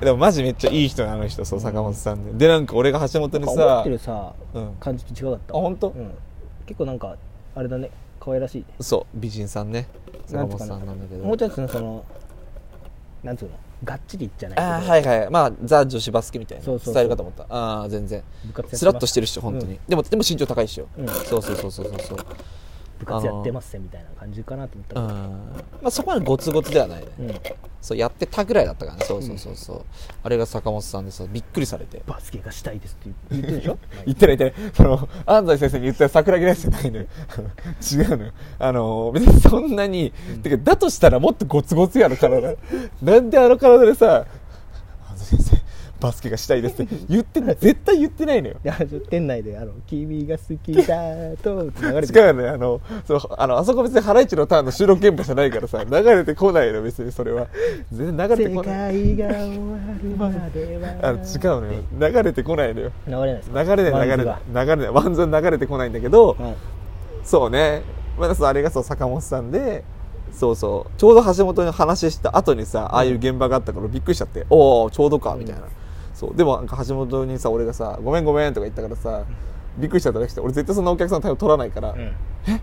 [0.00, 2.46] でもマジめっちゃいい人なあの人そう坂本さんで。
[2.46, 4.74] でなんか俺が橋本に思さってるさうん。
[4.78, 5.56] 感じと違かった。
[5.56, 5.88] あ本当？
[5.88, 6.10] うん。
[6.66, 7.16] 結構なんか
[7.54, 7.90] あれだね
[8.28, 8.66] 可愛らしいね。
[8.80, 9.88] そう美人さんね。
[10.26, 11.24] 坂本さなんなんだけど。
[11.24, 12.04] もうちょっとその
[13.22, 13.52] なんつうの？
[13.84, 14.68] がっちりじゃないけど。
[14.68, 16.94] ああはいはいまあザ女子バスケみたいなそうそうそう。
[16.94, 17.46] 伝えるかと思った。
[17.48, 18.22] ああ全然。
[18.72, 19.80] スラッとしてるっしょ本当に、うん。
[19.88, 21.08] でもでも身長高いっしょ、うん。
[21.08, 22.00] そうそうそうそうそう。
[22.00, 22.18] そう
[22.98, 25.08] 部活やってますねみたいな感じかなと思ったうん。
[25.08, 27.28] らまあそこまでゴツゴツではないね、うん
[27.80, 29.04] そうやってたぐらいだったからね。
[29.06, 29.56] そうそうそう。
[29.56, 29.82] そう、
[30.22, 32.02] あれが坂本さんでさびっくりされて。
[32.06, 33.78] バスケがしたいですって言 ってるでしょ？
[34.06, 34.72] 言ってない言ってない。
[34.74, 37.06] その安西先生に言った桜木大輔じゃないのよ
[37.92, 38.32] 違うのよ。
[38.58, 40.12] あの別にそんなに、
[40.42, 42.54] てかだとしたらもっとゴツゴツやろ体。
[43.02, 44.26] なんであの体でさ
[46.00, 46.96] バスケがしたいですって。
[47.08, 48.54] 言ってない絶対言ってないのよ。
[48.64, 48.76] いや
[49.10, 57.48] 店内であの「君が好きだと」って流れて違うのよあのそうあのあそこ別にハライチのターンの収録現場じゃないからさ流れてこないの別にそれは。
[57.92, 58.92] 全然流れて世こない。
[58.94, 60.88] 界が終わるまでは。
[61.02, 62.12] あの違うのよ。
[62.12, 62.92] 流れてこないのよ。
[63.06, 63.64] 流れないですか？
[63.64, 64.36] 流れない流れない。
[64.54, 64.88] 流れない。
[64.90, 66.54] ワンズン流れてこないんだけど、はい。
[67.24, 67.82] そうね、
[68.18, 69.84] まあ、そうあれがそう坂本さんで
[70.32, 70.90] そうそう。
[70.98, 75.62] ちょうど橋本に話した後にさああいう現場があったからびっくりしちゃって、おおちょうどかみたいな、
[76.18, 76.36] そう。
[76.36, 79.22] でもなんか橋本にさ俺がさ「ごめんごめん」とか言ったからさ
[79.78, 82.00] びっくりしちゃったらしくて俺絶対そんなお客さんの対応取らないから「うん。
[82.00, 82.12] え？
[82.46, 82.58] みたい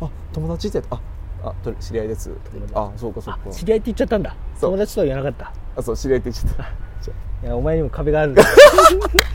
[0.00, 1.00] な「あ友達?」ってあ
[1.44, 2.30] あと知り合いです」
[2.74, 3.40] あそうかそうか。
[3.48, 4.36] あ知り合いって言っちゃったんだ。
[4.60, 5.52] 友達とは言わなかった。
[5.80, 6.62] あそう知り合いって言っちゃった。
[7.42, 8.46] いやお前にも壁があるんだあ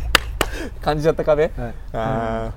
[0.82, 1.74] 感じちゃった壁、はい。
[1.94, 2.52] あ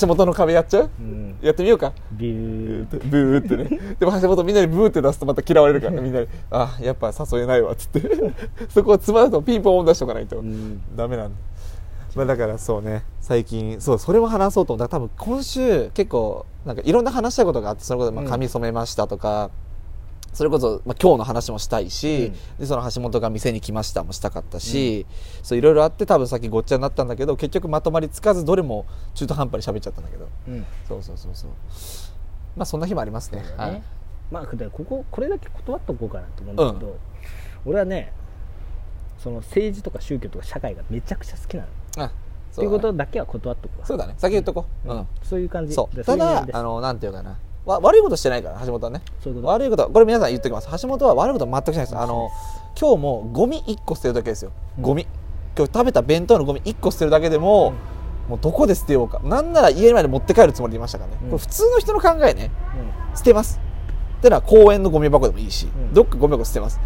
[0.00, 0.90] 橋本の壁やっちゃう？
[1.00, 1.36] うん。
[1.40, 1.92] やってみようか。
[2.12, 3.96] ビューブーってね。
[3.98, 6.28] でも橋本みんなにブーって出すとまた嫌われるからみんなに。
[6.50, 8.02] あやっぱ誘えないわっつって。
[8.70, 10.38] そこはつまらとピンポン出しとかないと。
[10.38, 10.80] うん。
[10.96, 11.38] ダメなんだ、
[12.14, 13.04] まあ、だからそうね。
[13.20, 14.96] 最近そうそれも話そうと思った。
[14.98, 18.30] ら多分今週結構なんかいろんな話したいことがあってそのことでまあうん。
[18.30, 19.50] 髪染めましたとか、
[20.38, 22.58] それこそ、まあ、今日の話もしたいし、うん。
[22.60, 25.04] でその橋本が店に来ましたもしたかったし、
[25.42, 30.28] そういろいろあって多分さっきごっちゃになったんだけど結局まとまりつかずどれも中途半端に喋っちゃったんだけど。
[30.46, 30.64] うん。
[30.86, 31.50] そうそうそうそう。
[32.56, 33.42] まあそんな日もありますね。
[33.42, 33.48] ね。
[33.56, 33.82] はい、
[34.30, 36.96] まあこここれだけ断っとこうかなと思うんだけど、
[37.66, 38.12] 俺はね
[39.18, 41.68] その政治とか宗教とか社会がめちゃくちゃ好きなの。
[42.04, 42.14] あって
[42.52, 43.86] そだねいううことだけは断っとくわ。
[43.86, 44.14] そうだね。
[44.16, 45.06] 先言っとこう、うん。
[45.24, 45.96] そういう感じそう。
[45.96, 49.02] でただあのなんていうかなわ悪いことしてないから橋本はね。
[49.42, 50.82] 悪いことこれ皆さん言っておきます。
[50.82, 51.96] 橋本は悪いこと全くしないです。
[51.96, 52.30] あの
[52.80, 54.52] 今日もゴミ1個捨てるだけですよ。
[54.78, 54.84] うん。
[54.84, 55.06] ゴミ、
[55.56, 57.72] 今日食べた弁当のゴミ1個捨てるだけでも、
[58.28, 59.20] もうどこで捨てようか。
[59.24, 61.30] なんなら家まで持って帰るつもりでいましたからね、うん。
[61.30, 62.50] これ普通の人の考えね。
[63.14, 63.60] う捨てます。
[64.18, 65.92] ってのは公園のゴミ箱でもいいし、うん。
[65.92, 66.80] どっかゴミ箱捨てます。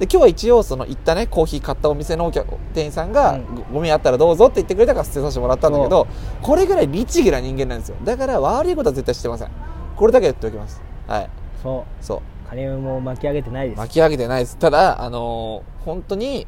[0.00, 3.54] で今日は一応その行ったねコーヒー買ったお店のお客店員さんが、うん。
[3.54, 6.06] ごゴミあったらどうぞって言ってくれたから捨てさせてもらったんだけど
[6.42, 7.96] これぐらい律儀な人間なんですよ。
[8.02, 9.50] だから悪いことは絶対してません
[9.98, 10.80] これだけ言っておきます。
[11.06, 11.24] はい。
[11.24, 11.28] ん
[11.62, 12.18] そそう。
[12.18, 13.78] う金も巻き上げてないです。
[13.78, 14.56] 巻き上げてないです。
[14.56, 16.46] ただあのー本当に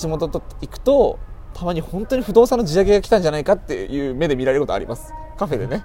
[0.00, 1.18] 橋本と行くと
[1.54, 5.12] たまに本当に不動産の地上げが来たんじゃないかっていう目で見られることあります。
[5.38, 5.84] カフェでね。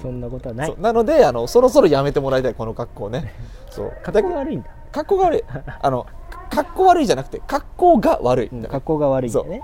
[0.00, 0.74] そんなことはない。
[0.78, 3.32] なのであのそろそろやめてもらいたいこの格好ね。
[3.70, 3.92] そう。
[4.02, 4.68] 格好が悪いんだ。
[4.92, 5.44] 格好が悪い。
[5.82, 6.06] あの
[6.50, 9.62] 格好悪いじゃなくて格好が悪い、うん格好が悪いんだよね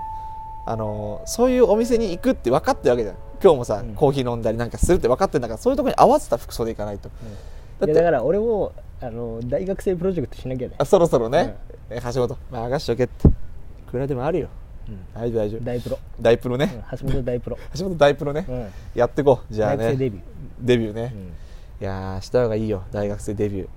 [0.69, 3.15] あのそういうお店に行くって分かってるわけじゃん。
[3.41, 3.95] 今日もさ、うん。
[3.95, 7.09] コーヒー飲んだりなんかするって分かってるんだからそういうところに合わせた服装で行かないと。
[7.09, 10.75] だっていやだから俺もあの大学生プロジェクトしなきゃね。
[10.77, 11.55] あそろそろね、
[11.89, 13.27] え橋本まあ任しとけって。
[13.27, 13.31] い
[13.89, 14.47] くらでもあるよ。
[14.89, 14.99] うん。
[15.13, 15.63] 大丈夫大丈夫。
[15.63, 15.99] 大プロ。
[16.19, 17.57] 大プロね、うん橋本大プロ。
[17.77, 18.67] 橋本大プロね、うん。
[18.95, 19.53] やってこう。
[19.53, 19.77] じゃあね。
[19.77, 20.23] 大学生デビュー。
[20.59, 21.13] デビューね、
[21.79, 22.83] いやーした方がいいよ。
[22.91, 23.67] 大学生デビュー。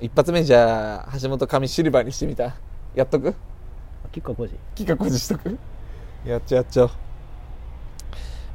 [0.00, 2.54] 一発目じゃあ橋本髪シルバーにしてみた。
[2.94, 3.34] やっとく？
[4.10, 5.58] 結構工事企画工事しとく？
[6.24, 6.90] やっちゃうやっちゃ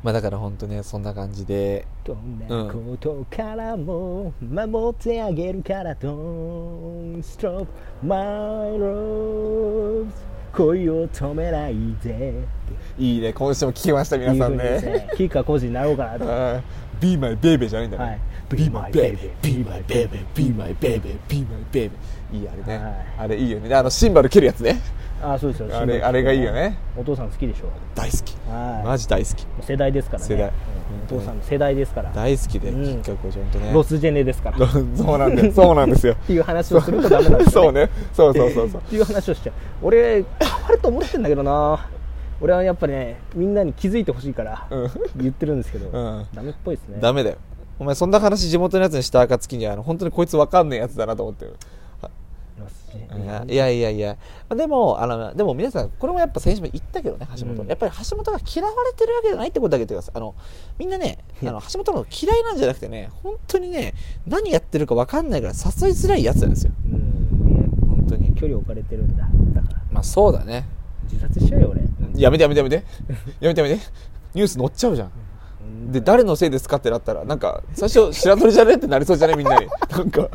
[0.02, 1.86] まあだから本当ねそんな感じで。
[2.06, 7.68] どんなことからも守ってあげるから Don't stop
[8.02, 8.18] my
[8.78, 10.08] love
[10.54, 12.34] 恋を止めないで。
[12.98, 14.82] いいね今週も聞きました皆さんね。
[14.82, 16.64] ねキッカー工事になろうかなと。
[17.00, 18.20] Be my baby じゃないんだね、はい。
[18.50, 21.92] Be my baby Be my baby Be my baby Be my baby
[22.32, 23.06] いいあれね、はい。
[23.20, 23.68] あれいいよね。
[23.68, 24.82] であのシンバル蹴るやつね
[25.22, 25.78] あそうですよ。
[25.78, 26.78] あれあれがいいよね。
[26.98, 27.66] お父さん好きでしょ。
[27.96, 28.36] 大好き。
[28.50, 28.88] はい。
[28.88, 29.46] マジ大好き。
[29.62, 30.30] 世代ですからね。
[30.30, 30.48] 世代。
[30.48, 31.18] うん。
[31.18, 32.12] お父さんの世代ですから。
[32.12, 33.02] 大好きでうん。
[33.02, 33.72] きっかけをちゃんとね。
[33.74, 34.66] ロスジェネですから。
[34.66, 35.52] っそうなんだよ。
[35.52, 36.16] そうなんですよ。
[36.26, 37.90] ていう話をするとダメなんですよそうね。
[38.14, 38.82] そうそうそうそう。
[38.82, 39.56] っていう話をしちゃう。
[39.84, 40.26] 俺変わ
[40.70, 41.88] ると思ってんだけどな。
[42.42, 44.90] 俺はやっぱりねみんなに気づいてほしいからうん。
[45.18, 46.26] 言ってるんですけど、うん。
[46.34, 47.00] ダメっぽいですね。
[47.02, 47.36] ダメだよ。
[47.80, 51.56] お前そんな話地元のやつにした暁にはあの本当にこいつわかんねえやつだなと思ってる
[52.98, 54.18] いェやいやいや。
[54.56, 60.36] でもあのでも皆さんこれもやっぱ先週も言ったけどね橋本、うんやっぱり橋本が嫌われてるわけじゃないってことだけ言ってくださいあの
[60.78, 63.94] みんなねあの橋本の嫌いなんじゃなくてね本当にね
[64.28, 66.74] 何やってるかわかんないから誘いづらいやつなんですよ。
[66.92, 67.10] うん。
[67.88, 68.34] 本当に。
[68.36, 69.28] 距離置かれてるんだ。
[69.54, 69.82] だから。
[69.92, 70.66] まあそうだね。
[71.12, 71.82] 自殺しちゃうよ俺。
[72.22, 72.84] やめてやめてやめて。
[73.40, 73.82] やめてやめて。
[74.34, 75.12] ニュース載っちゃうじゃん。
[75.92, 79.68] で誰のせいですかってなったらなんか最初白鳥じゃねってなりそうじゃねみんなに。
[79.90, 80.30] なんか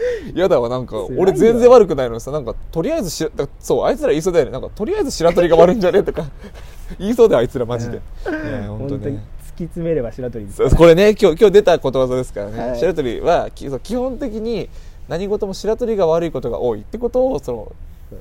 [0.34, 4.52] やだわなんか俺全然悪くないのにさなんかとりあえずしらそうあいつら言いそうだよね。
[4.52, 6.24] なんかとりあえず白鳥が悪いんじゃねとか。
[6.98, 8.00] 言いそうだよあいつらマジで、い。
[8.30, 9.22] や本当に突ね
[9.56, 10.46] き詰めれば白鳥
[10.76, 12.78] これね今日今日出たことわざですからね、はい。
[12.78, 14.68] 白鳥は基本的に
[15.08, 17.72] 何事も白鳥が悪いことが多いってことをその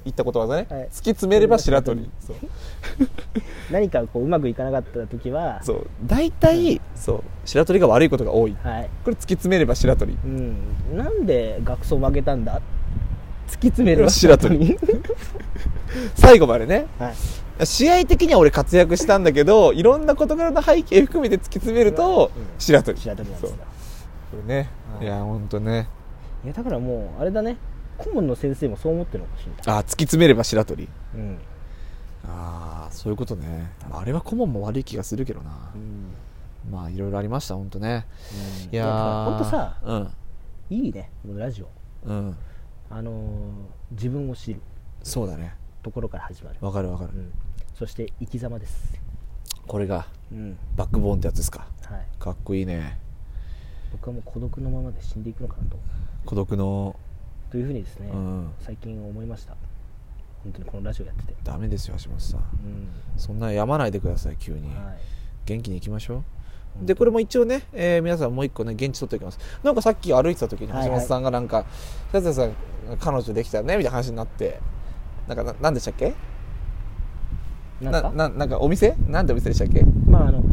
[0.06, 0.84] 言ったことわざね、はい。
[0.86, 2.10] 突き詰めれば白鳥。
[2.20, 2.36] そう。
[3.72, 5.88] 何かこううまくいかなかった時はそう。
[6.06, 7.24] 大体、そう。
[7.46, 8.56] 白鳥が悪いことが多い。
[8.64, 8.90] はい。
[9.04, 10.18] これ突き詰めれば白鳥。
[10.24, 10.56] うん、
[10.96, 12.62] なんで学装負けたんだ？
[13.48, 14.78] 突き詰めれば白鳥。
[16.16, 16.86] 最後までね。
[17.00, 17.66] はい。
[17.66, 22.44] 試合的には俺活躍したんだけどいろんな事柄の背景含めて突き詰めるとうん。
[22.58, 22.98] 白鳥。
[22.98, 23.56] 白鳥なんですよ。
[23.56, 23.58] そう。
[24.42, 24.70] これね。
[24.98, 25.06] はい。
[25.06, 25.88] いや本当ね。
[26.46, 27.58] いやだからもうあれだね
[28.00, 30.88] 顧問の先生もそう思ってるのかもしれないあ突き詰めれば白鳥。
[31.16, 31.38] うん。
[32.26, 33.72] ああそういうことね。
[33.92, 35.52] あれは顧問も悪い気がするけどな。
[35.76, 36.72] うん。
[36.72, 38.06] まあいろいろありました本当ね。
[38.68, 38.74] うん。
[38.74, 40.14] いやーほんとさうん。
[40.70, 41.70] いいねこのラジオ。
[42.06, 42.36] うん。
[42.90, 43.16] あのー
[43.92, 44.62] 自分を知る。
[45.04, 45.56] そうだね。
[45.84, 47.12] ところから始まる、わかるわかる。
[47.14, 47.32] うん、
[47.74, 48.94] そして生き様です、
[49.66, 50.58] これがうん。
[50.76, 51.68] バックボーンってやつですか。
[51.86, 53.00] はい、かっこいいね。
[53.92, 55.78] 僕はもう孤独のままで死んでいくのかなと。
[56.26, 56.96] 孤独の
[57.52, 58.50] というふうにですね、うん。
[58.60, 59.56] 最近思いました。
[60.44, 62.40] 本当にこのラジオやってて、ダメですよ橋本さん。
[62.40, 62.88] うん。
[63.18, 64.98] そんなやまないでください急に、はい、
[65.46, 66.24] 元気に行きましょう。
[66.82, 69.40] 当でこれも一応ね、えー皆さんもう一個ね現地取っておきます。
[69.64, 71.66] なんかさっき歩いてた時に橋本さんがなんか
[72.14, 72.54] 「さつさん
[73.00, 74.60] 彼女できたね」みたいな話になって
[75.28, 76.14] なんかななんでしたっけ？
[77.82, 78.12] なんか？
[78.16, 78.96] ななんかお店？
[79.08, 79.84] なんでお店でしたっけ？
[80.08, 80.44] まああの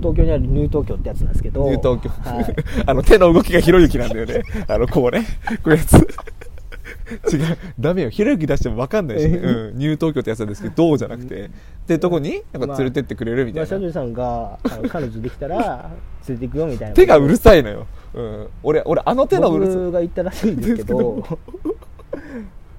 [0.00, 4.42] 東京にあるニュー東京ってやつなんですけどニュー東京、はい、 あの手の動きがひろゆきなんだよね。
[4.68, 5.24] あのこうね。
[5.62, 5.94] こういうやつ。
[7.32, 7.58] 違う。
[7.78, 8.10] ダメよ。
[8.10, 9.36] ひろゆき出しても分かんないし、ね。
[9.36, 11.44] うん、ニュー東京ってやつなんですけどどうじゃなくて。
[11.44, 11.48] っ
[11.86, 15.90] てとこになんか連れてってくれるみたまあ、いな、シャトルさんが彼女できたら
[16.28, 16.94] 連れて行くよみたいな。
[16.94, 21.24] 手がうるさいのよ、うん、俺俺あの手のうるさ僕が言ったらしいんですけど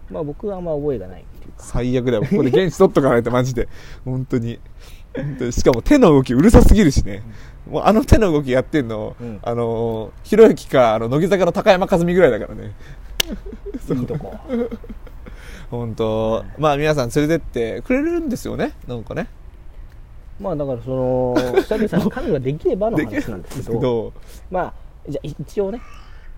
[0.09, 1.25] まあ僕はあんま覚えがない
[1.57, 2.23] 最悪だよ。
[2.23, 3.67] ここで現地取っとかないとマジで。
[4.03, 4.59] 本当に
[5.51, 7.23] しかも手の動きうるさすぎるしね、
[7.69, 9.39] もうあの手の動きやってんの、うん。
[9.41, 12.71] あのひろゆきかあの乃木坂の高山一実ぐらいだからね。
[13.95, 14.33] いいとこ。
[15.69, 16.43] 本当。
[16.57, 18.73] まあ皆さん連れてってくれるんですよね。
[18.87, 19.27] なんかね。
[20.39, 24.11] まあだからそのシャトルさんが彼女ができればの話なんですす けど。
[24.49, 24.73] まあ
[25.07, 25.81] じゃあ一応ね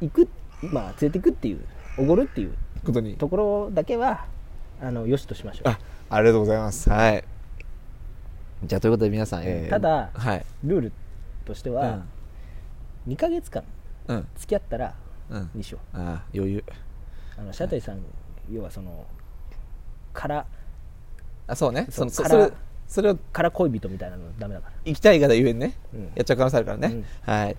[0.01, 0.27] 行く
[0.61, 1.59] まあ連れて行くっていう
[1.97, 2.53] おごるっていう
[2.85, 3.15] ことに。
[3.15, 4.25] ところだけは
[4.81, 5.69] あのよしとしましょう。
[5.69, 6.89] あありがとうございます。
[6.89, 7.23] はい
[8.65, 9.69] じゃあということで皆さん、えー。
[9.69, 10.45] ただはい。
[10.63, 10.91] ルール
[11.45, 12.03] としては、
[13.07, 13.63] 2ヶ月間
[14.07, 14.15] うん。
[14.17, 14.95] うん付き合ったら
[15.29, 15.49] うん。
[15.53, 15.97] にしよう。
[15.97, 16.63] ああ余裕。
[17.37, 17.99] あのシャトルさん
[18.51, 19.05] 要はその
[20.13, 20.45] から
[21.47, 21.87] あそうね。
[21.89, 22.57] そのそからそれ
[22.87, 24.73] それをから恋人みたいなのダメだから。
[24.85, 26.03] 行きたい方ゆえにね、うん。
[26.15, 27.05] やっちゃう可能性あるからね、うん。
[27.21, 27.57] はい。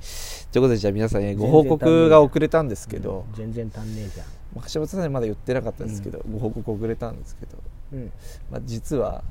[0.52, 4.26] ということでじゃあ皆さん、ね、ご報告が遅れたんですけど、うん全然足んねえじゃん。
[4.54, 7.58] まあ橋本さんにまだ言ってなかったんですけど、ご報告遅れたんですけど、
[7.92, 8.12] うん。
[8.50, 9.24] まあ、実は、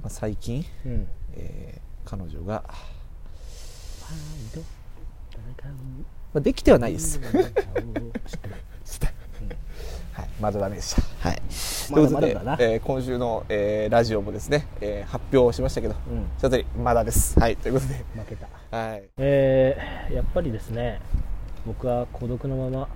[0.00, 1.08] まあ、最近、うん。
[1.34, 2.64] えー彼女が、
[6.32, 7.20] まあ、できてはないです、
[10.12, 11.02] はい、まだダメでした。
[11.28, 11.42] はい。
[11.90, 16.26] まだということでえー今週の、えーラジオもですね、えー発表しましたけど、うん。
[16.38, 17.38] ちょっとまだです。
[17.38, 18.48] はい、ということで、負けた。
[18.76, 19.08] はい。
[19.18, 21.00] えー、やっぱりですね
[21.66, 22.88] 僕は孤独のまま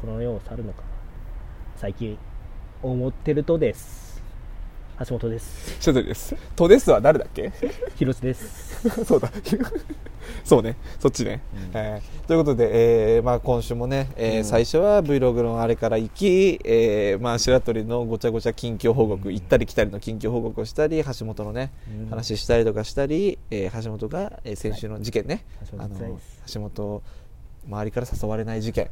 [0.00, 0.82] この世を去るのか
[1.76, 2.18] 最近
[2.82, 4.09] 思ってるとです
[5.08, 5.78] 橋本です。
[5.80, 6.34] ちょっとです。
[6.54, 7.50] トデスは誰だっけ？
[7.96, 8.88] 広瀬です。
[9.04, 9.30] そうだ。
[10.44, 11.40] そうね、そっちね。
[11.72, 14.44] えーということで、えーまあ、今週もね、えーうん。
[14.44, 21.72] 最初は Vlog のあれから行き、えーまあ、白鳥のごちゃごちゃ近況報告、行ったり来たりの近況報告をしたり、橋本のね、
[22.02, 22.10] うん。
[22.10, 26.18] 話したりとかしたり、えー橋本が、えー先週の事件ね、橋本あの
[26.52, 27.02] 橋本、
[27.68, 28.90] 周りから誘われない事件、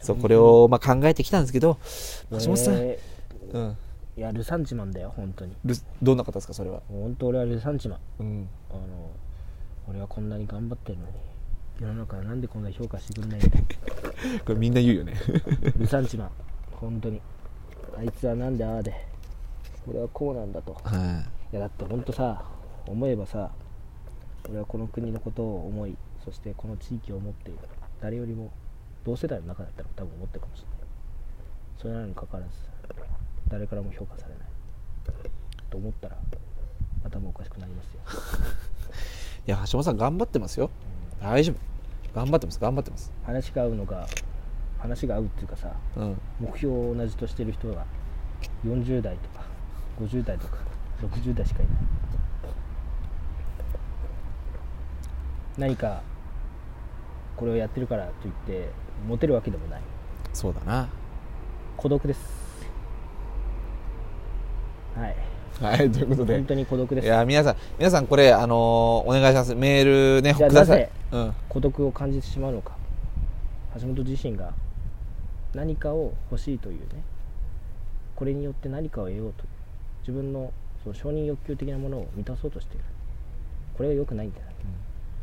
[0.00, 1.78] そうこれを、まあ、考えてきたんですけど、
[2.30, 2.98] 橋本さん、え
[3.52, 3.74] うん、ー
[4.16, 5.56] いやルサンチマンだよ本当に。
[5.64, 6.82] ルどんな方ですか、それは？
[6.88, 7.98] 本当俺はルサンチマン。
[8.20, 8.48] うん。
[8.70, 9.10] あの
[9.88, 11.12] 俺はこんなに頑張ってるのに
[11.80, 13.48] 世の中はなんでこんな評価してくんないんだ
[14.44, 15.14] これみんな言うよね。
[15.76, 16.30] ルサンチマン
[16.72, 17.20] 本当に。
[17.96, 18.94] あいつはなんでああで
[19.88, 20.74] 俺はこうなんだと。
[20.84, 21.54] はい。
[21.54, 22.44] やだって本当さ
[22.86, 23.50] 思えばさ
[24.48, 27.60] 俺はこの国のことを思いそしてこの地域を思っている。
[28.00, 28.50] 誰よりも
[29.04, 30.78] 同世代の中だったら多分思ってるかもしれない。
[31.78, 32.71] それなのにかかわらず
[33.52, 35.30] 誰からも評価されない
[35.68, 36.16] と思ったら
[37.04, 38.00] 頭おかしくなりますよ。
[39.46, 40.70] いや橋本さん頑張ってますよ。
[41.20, 41.56] 大丈夫。
[42.14, 42.58] 頑張ってます。
[42.58, 43.12] 頑張ってます。
[43.22, 44.06] 話が合うのが
[44.78, 46.20] 話が合うっていうかさうん。
[46.40, 47.84] 目標を同じとしてる人が
[48.64, 49.44] 40代とか
[50.00, 50.56] 50代とか
[51.02, 51.76] 60代しかいない。
[55.58, 56.00] 何か
[57.36, 58.70] これをやってるからといって
[59.06, 59.82] モテるわけでもない。
[60.32, 60.88] そうだな。
[61.76, 62.41] 孤独です
[64.96, 65.16] はい。
[65.60, 66.36] はいということで。
[66.36, 67.04] 本当に孤独です。
[67.06, 69.54] いや皆さん皆さんこれあのーお願いします。
[69.54, 70.88] メールねください。
[71.12, 71.34] うん。
[71.48, 72.76] 孤独を感じてしまうのか。
[73.74, 74.52] 橋本自身が
[75.54, 77.02] 何かを欲しいというね。
[78.16, 79.48] これによって何かを得ようという。
[80.00, 82.84] 自分のその承認欲求的なものを満たそうとしている。
[83.76, 84.54] これが良くないんじゃない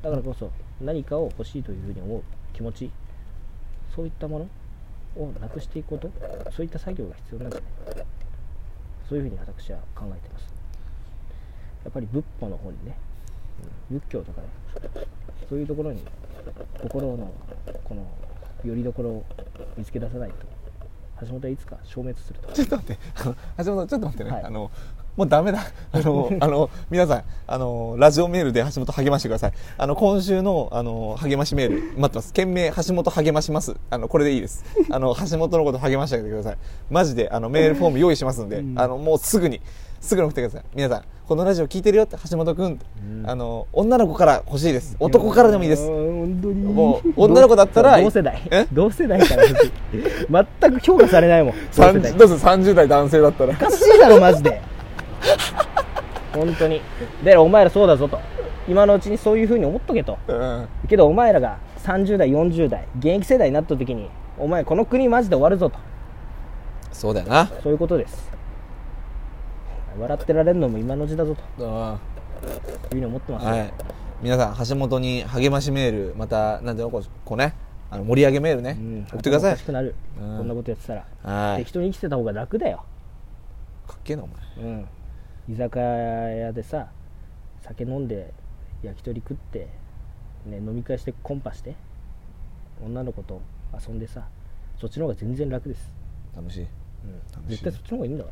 [0.01, 0.51] だからこそ
[0.81, 2.23] 何かを欲しいというふうに思う。
[2.53, 2.91] 気持ち。
[3.95, 4.39] そういったも
[5.17, 6.09] のをなくしていくこと。
[6.51, 7.61] そういった作業が必要なんじゃ
[7.95, 8.05] ない
[9.09, 10.53] そういうふうに私は考えてます。
[11.83, 12.95] やっぱり仏法の方にね
[13.89, 14.47] うん仏教とかね
[15.49, 16.03] そういうところに
[16.81, 17.33] 心の
[17.83, 18.05] この
[18.63, 19.25] 拠り所を
[19.77, 20.35] 見つけ出さないと
[21.21, 22.53] 橋本はいつか消滅すると。
[22.53, 23.01] ちょっと待って
[23.57, 24.43] 橋本ちょっと待ってね、はい。
[24.43, 24.69] あの
[25.19, 25.59] もうダメだ。
[25.91, 29.53] あの あの皆さんあのラジオメールで橋本励ましてください。
[29.77, 32.31] あの今週のあの励ましメール待ってます。
[32.31, 33.75] 件名橋本励まします。
[33.89, 34.63] あのこれでいいです。
[34.89, 36.57] あの橋本のこと励ましてあげてください。
[36.89, 38.79] マジであのメールフォーム用意しますんで、うん。
[38.79, 39.59] あのもうすぐに
[39.99, 40.63] すぐに送ってください。
[40.73, 43.29] 皆さんこのラジオ聞いてるよって橋本君って、うん。
[43.29, 44.95] あの女の子から欲しいです。
[45.01, 45.85] 男からでもいいです。
[45.85, 46.63] 本当に。
[46.63, 48.41] もう女の子だったら同世代？
[48.51, 48.65] え？
[48.71, 49.71] 同世代から欲しい？
[50.61, 51.53] 全く評価されないもん。
[51.75, 53.51] 同世代？30どうする30代男性だったら。
[53.51, 54.61] おかしいだろマジで
[56.33, 56.81] 本当に。
[57.23, 58.19] でお前らそうだぞと。
[58.67, 60.17] 今のうちにそういうふうに思っとけと。
[60.27, 60.67] うん。
[60.87, 65.77] けどお前らが30代40代現役世代になった時にお前この国マジで終わるぞと。
[66.91, 67.47] そうだよな。
[67.63, 68.29] そういうことです。
[69.99, 71.43] 笑ってられるのも今のうちだぞと。
[71.59, 71.97] あ
[72.43, 73.73] いうふうに思ってます、はい。
[74.21, 77.53] 皆さん橋本に励ましメールまたなんていうのこうね。
[77.91, 79.53] あの盛り上げメールね、うん、送ってください。
[79.53, 80.37] 頭おかしくなる、うん。
[80.37, 81.57] こんなことやってたら、はい。
[81.59, 82.83] 適当に生きてた方が楽だよ、
[83.87, 84.67] かっけえなお前。
[84.67, 84.87] うん、
[85.49, 86.91] 居酒屋でさ
[87.61, 88.33] 酒飲んで
[88.83, 89.67] 焼き鳥食って、
[90.45, 91.75] ね、飲み会してコンパして
[92.83, 93.41] 女の子と
[93.73, 94.27] 遊んでさ
[94.79, 95.91] そっちの方が全然楽です、
[96.35, 96.61] 楽しい。
[96.61, 96.63] う
[97.07, 97.49] ん、楽しい。
[97.49, 98.31] 絶対そっちの方がいいんだか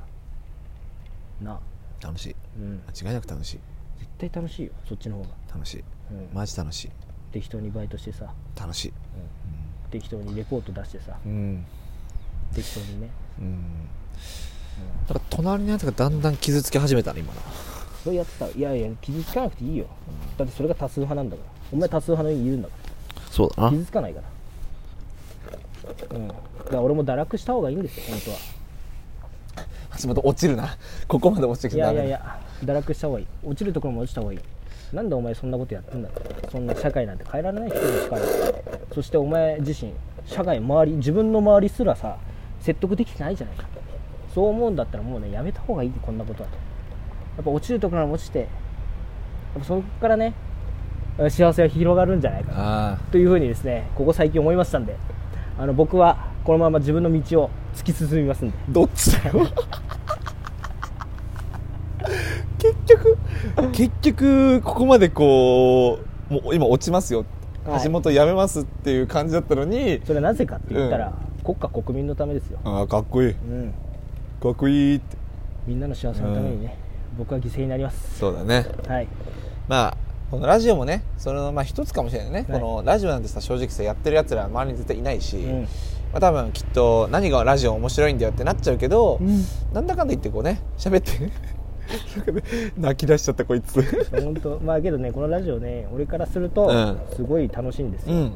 [1.42, 1.46] ら。
[1.46, 2.36] なあ、楽しい。
[2.58, 3.60] うん、間違いなく楽しい。
[4.00, 5.84] 絶対楽しいよそっちの方が、楽しい。
[6.12, 6.30] うん。
[6.34, 6.92] マジ楽しい。
[7.34, 8.94] 適当にバイトしてさ、楽しい。
[9.92, 11.18] 適当にレポート出してさ。
[11.26, 11.66] うん。
[12.54, 13.10] 適当にね、
[13.40, 13.90] うん
[15.08, 17.42] だから隣のやつがだんだん傷つき始めたね今な。
[18.04, 18.46] それやってた。
[18.46, 19.86] らいやいや傷つかなくていいよ、
[20.38, 21.50] だってそれが多数派なんだから。
[21.72, 22.74] お前多数派の家にいるんだか
[23.30, 24.22] そうだら傷つかないか
[26.12, 26.18] ら。
[26.18, 26.28] うん。
[26.28, 28.38] だから俺も堕落した方がいいんですよ本当は。
[30.02, 30.78] 橋本落ちるな。
[31.08, 33.28] ここまで落ちてきいやてダメいやいや堕落した方がいい。
[33.44, 34.40] 落ちるところも落ちた方がいい。
[34.94, 36.10] なんでお前そんなことやってんだ
[36.50, 38.22] そんな社会なんて変えられない人の力
[38.96, 39.92] そしてお前自身
[40.26, 42.18] 社会周り自分の周りすらさ
[42.62, 43.68] 説得できてないじゃないか
[44.38, 46.56] そう思うんだったらもうねやめた方がいいこんなことはと。
[47.38, 48.48] やっぱ落ちるところから落ちてやっ
[49.62, 50.36] ぱそこからね
[51.28, 54.96] 幸せが広がるんじゃないかなあというふうにですねここ最近思いましたんで
[55.58, 58.58] あの僕はこのまま自分の道を突き進みますんで。
[58.70, 59.48] どっちだよ？
[62.60, 63.18] 結局
[63.72, 65.98] 結局ここまでこ
[66.30, 67.26] うもう今落ちますよ、
[67.66, 67.84] はい。
[67.84, 71.14] 橋本やめますっていう感じだったのにそれはなぜかって言ったら、うん。
[71.44, 73.30] 国家国民のためですよ、ああかっこいい。
[73.30, 73.74] うん、
[74.40, 75.18] かっこいいって。
[75.66, 76.78] みんなの幸せのためにね、
[77.18, 78.20] 僕は犠牲になります。
[78.20, 78.68] そうだね。
[78.88, 79.08] はい。
[79.68, 79.98] まあ
[80.30, 82.62] このラジオもねそのまあ一つかもしれないね、はい。
[82.62, 85.62] このラジオなんてさ正直さやってるやつら周りに絶対いないし、うん。
[85.64, 85.68] ま
[86.16, 89.44] あ、多分きっと何がラジオ面白いんだよってなっちゃうけど、うん。
[89.74, 91.52] なんだかんだ言ってこうね喋ってなんかね。
[92.78, 93.82] 泣き出しちゃったこいつ。
[94.12, 94.60] 本当。
[94.60, 97.00] まあけどねこのラジオね俺からするとうん。
[97.16, 98.34] すごい楽しいんですよ、うん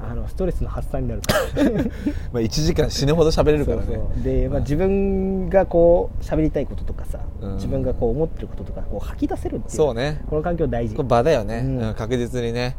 [0.00, 1.72] あのストレスの発散になるから
[2.32, 4.00] まあ1時間死ぬほど喋れるからね。
[4.22, 7.54] で、まあ、自分がこう喋りたいこととかさ、うん。
[7.54, 10.22] 自分がこう思ってることとかこう吐き出せるっていうそうね。
[10.28, 10.94] この環境大事。
[10.94, 11.78] これ場だよね、うん。
[11.78, 12.76] うん確実にね、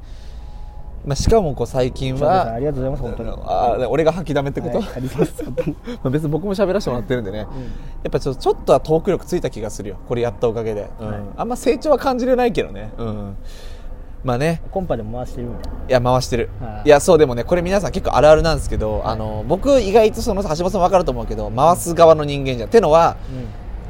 [1.06, 3.30] まあ、しかもこう最近はありがとうございます本当に。
[3.30, 5.44] ああ俺が吐きだめってこと、はいあります
[6.10, 9.98] 別に僕も喋らせてもらってるんでね、やっぱちょっとちょっとはトーク力ついた気がするよ。
[10.08, 11.08] これやったおかげで、うん。
[11.08, 11.20] はい。
[11.38, 13.36] あんま成長は感じれないけどね、うん、
[14.24, 14.62] まあね。
[14.72, 15.80] コンパでも回してるみたいな。
[15.80, 16.88] いや回してる、はい。
[16.88, 23.18] いやそうでもねこれ皆さん結構あるあるなんですけど、あの僕意外とその橋本さん分かると思うけど回す側の人間じゃんってのは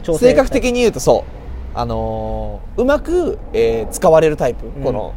[0.05, 0.17] うん。
[0.17, 1.77] 性格的に言うとそう。
[1.77, 4.83] あのーうまく、えー使われるタイプ、うん。
[4.83, 5.13] この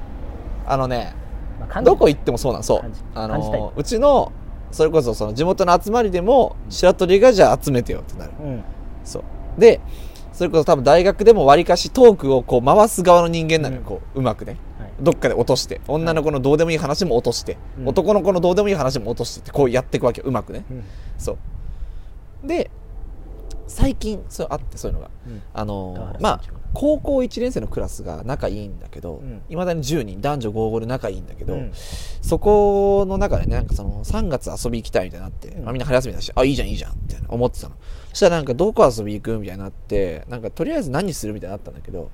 [0.67, 1.15] あのね
[1.61, 2.93] まあどこ行ってもそうなんそう。
[3.15, 4.33] あのーうちの
[4.71, 8.33] それこそその地元の集まりでも白鳥がじゃあ集めてよってなる。
[8.41, 8.65] うん。
[9.05, 9.25] そう。
[9.59, 9.81] で
[10.33, 13.87] それこそ多分大学でもわりかしトークをこう回す側の人間なのよ、うん。
[13.87, 14.53] こううまくね。
[14.53, 14.61] はい
[15.01, 17.89] どっかで落として女の子のどうでもいい話も落として、うん。
[17.89, 20.85] 男の子のどうでもいい話も落としてってこうやっていくわけようまくね、うん。
[21.19, 21.39] そ
[22.45, 22.47] う。
[22.47, 22.71] で
[23.69, 25.11] 最近そうあってそういうのが。
[25.27, 25.43] うん。
[25.55, 26.41] あのまあ
[26.75, 29.43] 高校1年生のクラスが仲いいんだけどうん。
[29.51, 31.73] いま、未だに10人男女合々で仲いいんだけど、うん。
[31.75, 35.65] そこの中でねなんかその3月遊び行きたいみたいになって、うん。
[35.65, 37.75] まあ、みんな春休みだしあいいじゃんいいじゃんって思ってたの。
[38.11, 42.11] そしたらなんかどこ遊び行くみたいになってなんかとりあえず何するみたいになったんだけど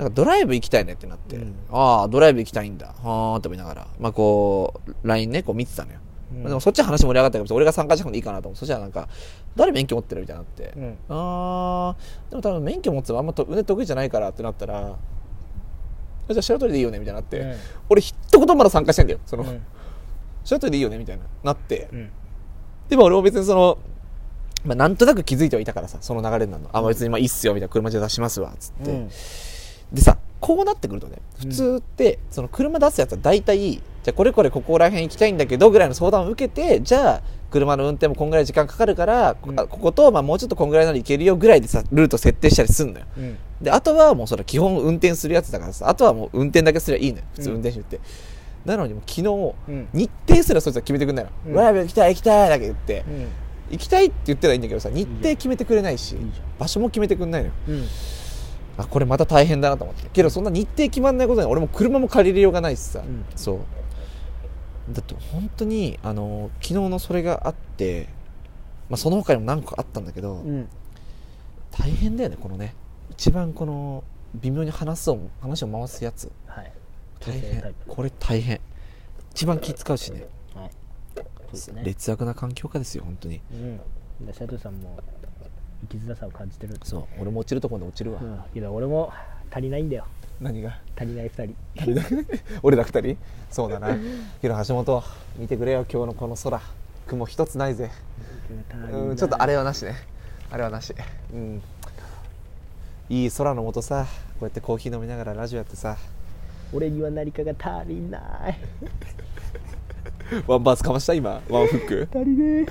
[0.00, 1.54] なんかドライブ行きたいねってなって、うん。
[1.70, 2.86] ああドライブ行きたいんだ。
[2.86, 3.86] はーって思いながら。
[3.98, 5.98] まあこう LINE ねこう見てたのよ、
[6.32, 6.38] うん。
[6.38, 9.10] まあでもそっちは話盛り上がったから俺が参加した方がいいかなと思ってそしたらなんか
[9.56, 10.98] 誰免許持ってるみたいになって、うん。
[11.10, 12.30] あー。
[12.30, 14.96] でも多分免許持っててもあんまと腕得意じゃないからってなったら
[16.30, 17.56] じゃあ白鳥でいいよねみたいになって、うん。
[17.90, 19.60] 俺一言まだ参加してんだよその、うん。
[20.44, 22.10] 白鳥でいいよねみたいななって、うん。
[22.88, 23.78] でも俺も別にその、
[24.64, 26.70] まあ、なんとなく気づいてはいたからさその流れになるの。
[26.72, 29.10] あ、まあ、別にまあいいっすよみたいな車で出しますわっつって、うん
[29.92, 39.60] でさこうなってくるとね普通って、その車出すやつは大体じゃあこれこれここら辺行きたいんだけどぐらいの相談を受けてじゃあ車の運転もこんぐらい時間かかるから、こうん。
[39.60, 43.06] あここと、まあ、もうちょっとこんぐらいなら行けるよぐらいでさルート設定したりすんのよ。
[43.16, 43.38] うん。
[43.60, 47.24] であとはもうそれ基本運転するやつだからさあとはもう運転だけすりゃいいのよ。
[47.34, 48.00] 普通うん運転手って、
[48.64, 49.88] なのにもう昨日、うん。
[49.92, 51.52] 日程すらそいつは決めてくんないの、うん。
[51.52, 53.28] ドライブ行きたい行きたいだけ言って、うん。
[53.72, 56.16] 行きたいって言ってらいいんだけどさ日程決めてくれないし
[56.58, 57.54] 場所も決めてくんないのよ。
[57.68, 57.84] うん
[58.84, 60.08] あこれまた大変だなと思って。
[60.12, 63.24] けどそんな日程決まんないことに俺も車も借りれようがないしさ、うん。
[63.36, 63.58] そう。
[64.92, 68.08] だって本当にあの昨日のそれがあって、
[68.88, 70.68] まあ、その他にも何個かあったんだけど、うん。
[71.70, 72.74] 大変だよねこのね。
[73.10, 74.04] 一番この
[74.34, 76.30] 微妙に話そう話を回すやつ。
[76.46, 76.72] はい。
[77.20, 77.74] 大変。
[77.86, 78.60] これ大変。
[79.32, 80.26] 一番気使うしね。
[80.54, 81.74] はい。
[81.74, 81.82] ね。
[81.84, 83.40] 劣悪な環境下ですよ本当に。
[83.52, 83.80] うん。
[84.26, 84.98] でシャトルさんも
[85.90, 89.12] 生きづらさを感じてるそう俺も落ちるところで落ちるわ、うんけど俺も
[89.50, 90.06] 足りないんだよ。
[90.40, 90.78] 何が？
[90.96, 91.54] 足りない2
[92.14, 92.36] 人。
[92.62, 93.16] 俺ら二人？
[93.50, 93.96] そうだな。
[94.40, 95.02] けど橋本
[95.36, 96.60] 見てくれよ今日のこの空。
[97.08, 97.90] 雲一つないぜ。
[98.92, 99.96] うんちょっとあれはなしね。
[100.50, 100.94] あれはなし。
[101.34, 101.60] うん。
[103.08, 104.06] いい空の下さ。
[104.38, 105.96] こうやってコーヒー飲みながらラジオやってさ。
[106.72, 108.18] 俺には何かが足りな
[108.50, 108.58] い。
[110.46, 111.14] ワンバースかました？
[111.14, 111.42] 今。
[111.50, 112.08] ワンフック？
[112.14, 112.66] 足りね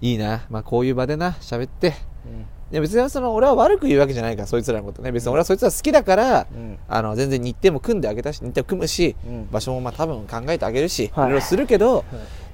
[0.00, 0.46] いいな。
[0.50, 1.94] まあこういう場でな喋って。
[2.26, 5.12] え、いや別にその俺は悪く言うわけじゃないからそいつらのことね。
[5.12, 6.78] 別に俺はそいつら好きだから、うん。
[6.88, 9.48] あの全然日程も組んであげたし日程も組むし、うん。
[9.50, 11.26] 場所もまあ多分考えてあげるし、はい。
[11.26, 12.04] い、ろいろするけど、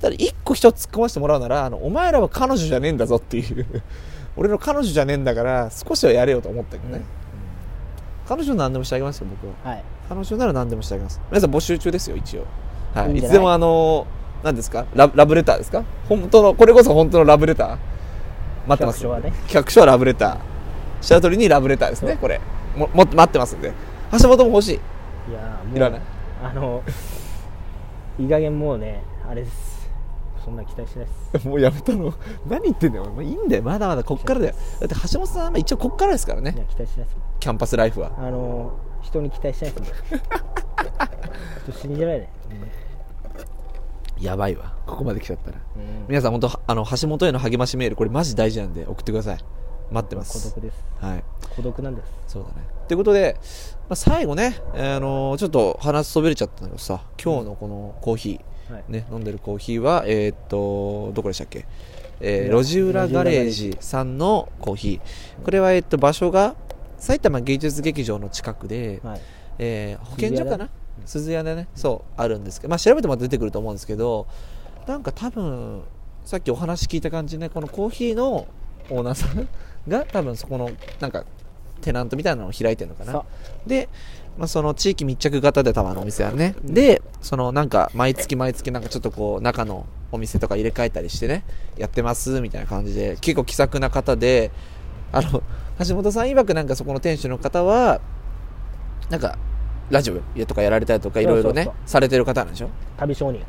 [0.01, 3.66] ただ一個一つ突っ込ませてもらうならあのお前らは彼女じゃねえんだぞっていう。
[4.36, 7.05] 俺の彼女じゃねえんだから少しはやれよと思ったけどね、
[8.26, 11.51] 彼女何でもしてあげますよ僕ははい彼女なら何でもしてあげます皆さん。
[11.51, 12.47] 募集中ですよ一応
[12.95, 14.07] はいいいいつでもあの
[14.45, 14.86] 何ですか？
[14.95, 15.82] ララブレターですか？
[16.09, 17.78] 本当のこれこそ本当のラブレター？
[18.68, 19.01] 待ってます。
[19.01, 19.30] 企画書はね。
[19.49, 20.38] 企画書はラブレター。
[21.01, 22.16] 白鳥にラブレターですね。
[22.20, 22.40] これ。
[22.76, 23.72] もも待ってますんで。
[24.12, 24.74] 橋本も欲しい。
[24.74, 26.01] いやーもういらない？
[26.42, 26.82] あの
[28.18, 29.88] いい加減もうねあれです。
[30.45, 31.49] そんな期待しないです。
[31.49, 32.12] もうやめたの？
[32.47, 33.62] 何言ってんだよ、まあ、いいんだよ。
[33.62, 34.55] まだまだこっからだよ。
[34.80, 36.53] だって橋本さんは一応こっからですからね。
[36.55, 37.16] いや期待しないです。
[37.16, 38.12] もんキャンパスライフは。
[38.18, 40.12] あの人に期待しないです。
[40.12, 42.28] も んちょっと信じられない、
[44.20, 44.74] やばいわ。
[44.86, 45.58] ここまで来ちゃったら。
[45.76, 46.06] うん。
[46.08, 49.38] 皆さん本当あの橋本への励ましメールこれマジ大事なんで送ってください。
[49.90, 50.84] 待ってま孤す独です。
[51.00, 51.24] はい。
[51.56, 52.12] 孤独なんです。
[52.28, 52.66] そうだね。
[52.88, 53.36] ということで、
[53.88, 57.02] まあ、最後ね、あのちょっと話そびれちゃったんだけどさ。
[57.22, 58.84] 今日のこのコーヒー、はい。
[58.88, 61.66] ね、飲んでるコーヒーはえーっとどこでしたっけ、
[62.20, 65.44] えー路地裏ガレージさんのコーヒー。
[65.44, 66.56] これはえーっと場所が
[66.96, 69.20] 埼玉芸術劇場の近くで、はい。
[69.58, 70.70] えー保健所かな？
[71.05, 74.26] 鈴屋でねそうあるんですけど、まあ、調べても出てくると思うんですけど
[74.86, 75.82] なんか多分
[76.24, 78.47] さっきお話聞いた感じねこのコーヒーの
[78.90, 79.49] オーナーさん
[79.88, 80.70] が多分そこの
[81.01, 81.24] なんか
[81.80, 83.12] テナントみたいなのを開いてるのかな。
[83.12, 83.24] さ
[83.66, 83.88] で、
[84.38, 91.45] まあ、その地域密着型で多分あのお店はね、でそのなんか毎月毎月なんかちょっとこう中のお店とか入れ替えたりしてね
[91.76, 94.51] やってますみたいな感じで結構気さくな方で
[95.12, 95.42] あの
[95.86, 98.01] 橋本さん曰くなんかそこの店主の方は
[99.11, 99.38] なんか
[99.91, 102.70] ラジオとかやられたりとかいろいろねされてる方なんでしょ？
[102.97, 103.43] 旅商人。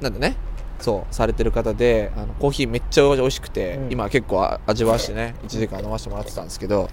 [0.00, 0.36] なんでね。
[0.80, 3.92] そうされてる方であのコーヒーめっちゃ美味しくて、うん。
[3.92, 6.88] 今結構あ味わわしてね1時間飲ませてもらってたんですけど。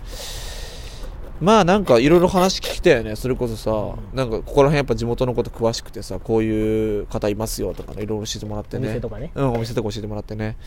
[1.40, 3.72] まあなんかいろいろ話聞きたよねそれこそさ、
[4.12, 8.88] なんかここら辺やっぱ地元のこと詳しくてさこういう方いますよとかねいろいろ教えてもらってね。
[8.88, 9.32] お店とかね。
[9.36, 10.58] うんお店とか教えてもらってね。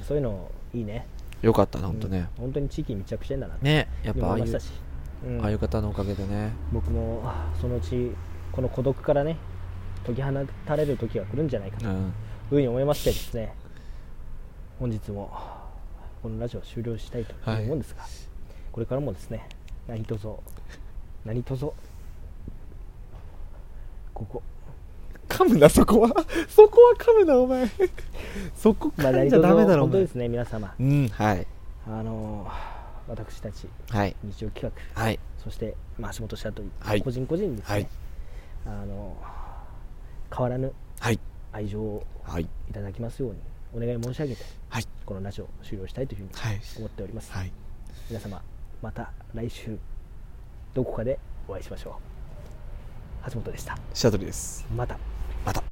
[0.00, 0.04] うん。
[0.04, 1.06] そういうのいいね。
[1.40, 4.60] よかったなほんとね、本当に地域に密着してんだなねやっぱああいう
[5.26, 5.42] うん。
[5.42, 6.52] ああいう方のおかげでね。
[6.72, 8.12] 僕もあそのうち
[8.52, 9.36] この孤独からね
[10.06, 10.32] 解き放
[10.66, 12.12] たれる時が来るんじゃないかといううん。
[12.50, 13.52] ふうに思いましてですね
[14.78, 15.30] 本日も
[16.22, 18.02] このラジオを終了したいと思うんですが、
[18.72, 19.46] これからもですね
[19.86, 20.28] 何卒
[21.24, 21.70] 何卒
[24.14, 24.42] ここ。
[25.28, 26.08] 噛むなそこは。
[26.48, 27.68] そこは噛むなお前。
[28.56, 30.74] そこ噛んじゃダメだろ本当ですね皆様。
[30.80, 31.46] うんはい。
[31.86, 32.46] あの
[33.08, 34.14] 私たちはい。
[34.22, 35.18] 日曜企画はい。
[35.42, 37.02] そして、まあ、橋本社というはい。
[37.02, 37.88] 個人個人にですね、はい。
[38.66, 39.16] あの
[40.30, 41.18] 変わらぬはい。
[41.52, 42.42] 愛情をはい。
[42.42, 43.38] いただきますように
[43.74, 44.84] お願い申し上げてはい。
[45.06, 46.60] このラジオを終了したいというふうにはい。
[46.76, 47.52] 思っております、はい。
[48.10, 48.42] 皆様
[48.82, 49.78] また来週
[50.74, 51.98] どこかでお会いしましょ
[53.26, 53.30] う。
[53.30, 53.76] 橋本でした。
[53.94, 54.66] シャトルです。
[54.74, 54.98] また。
[55.44, 55.62] また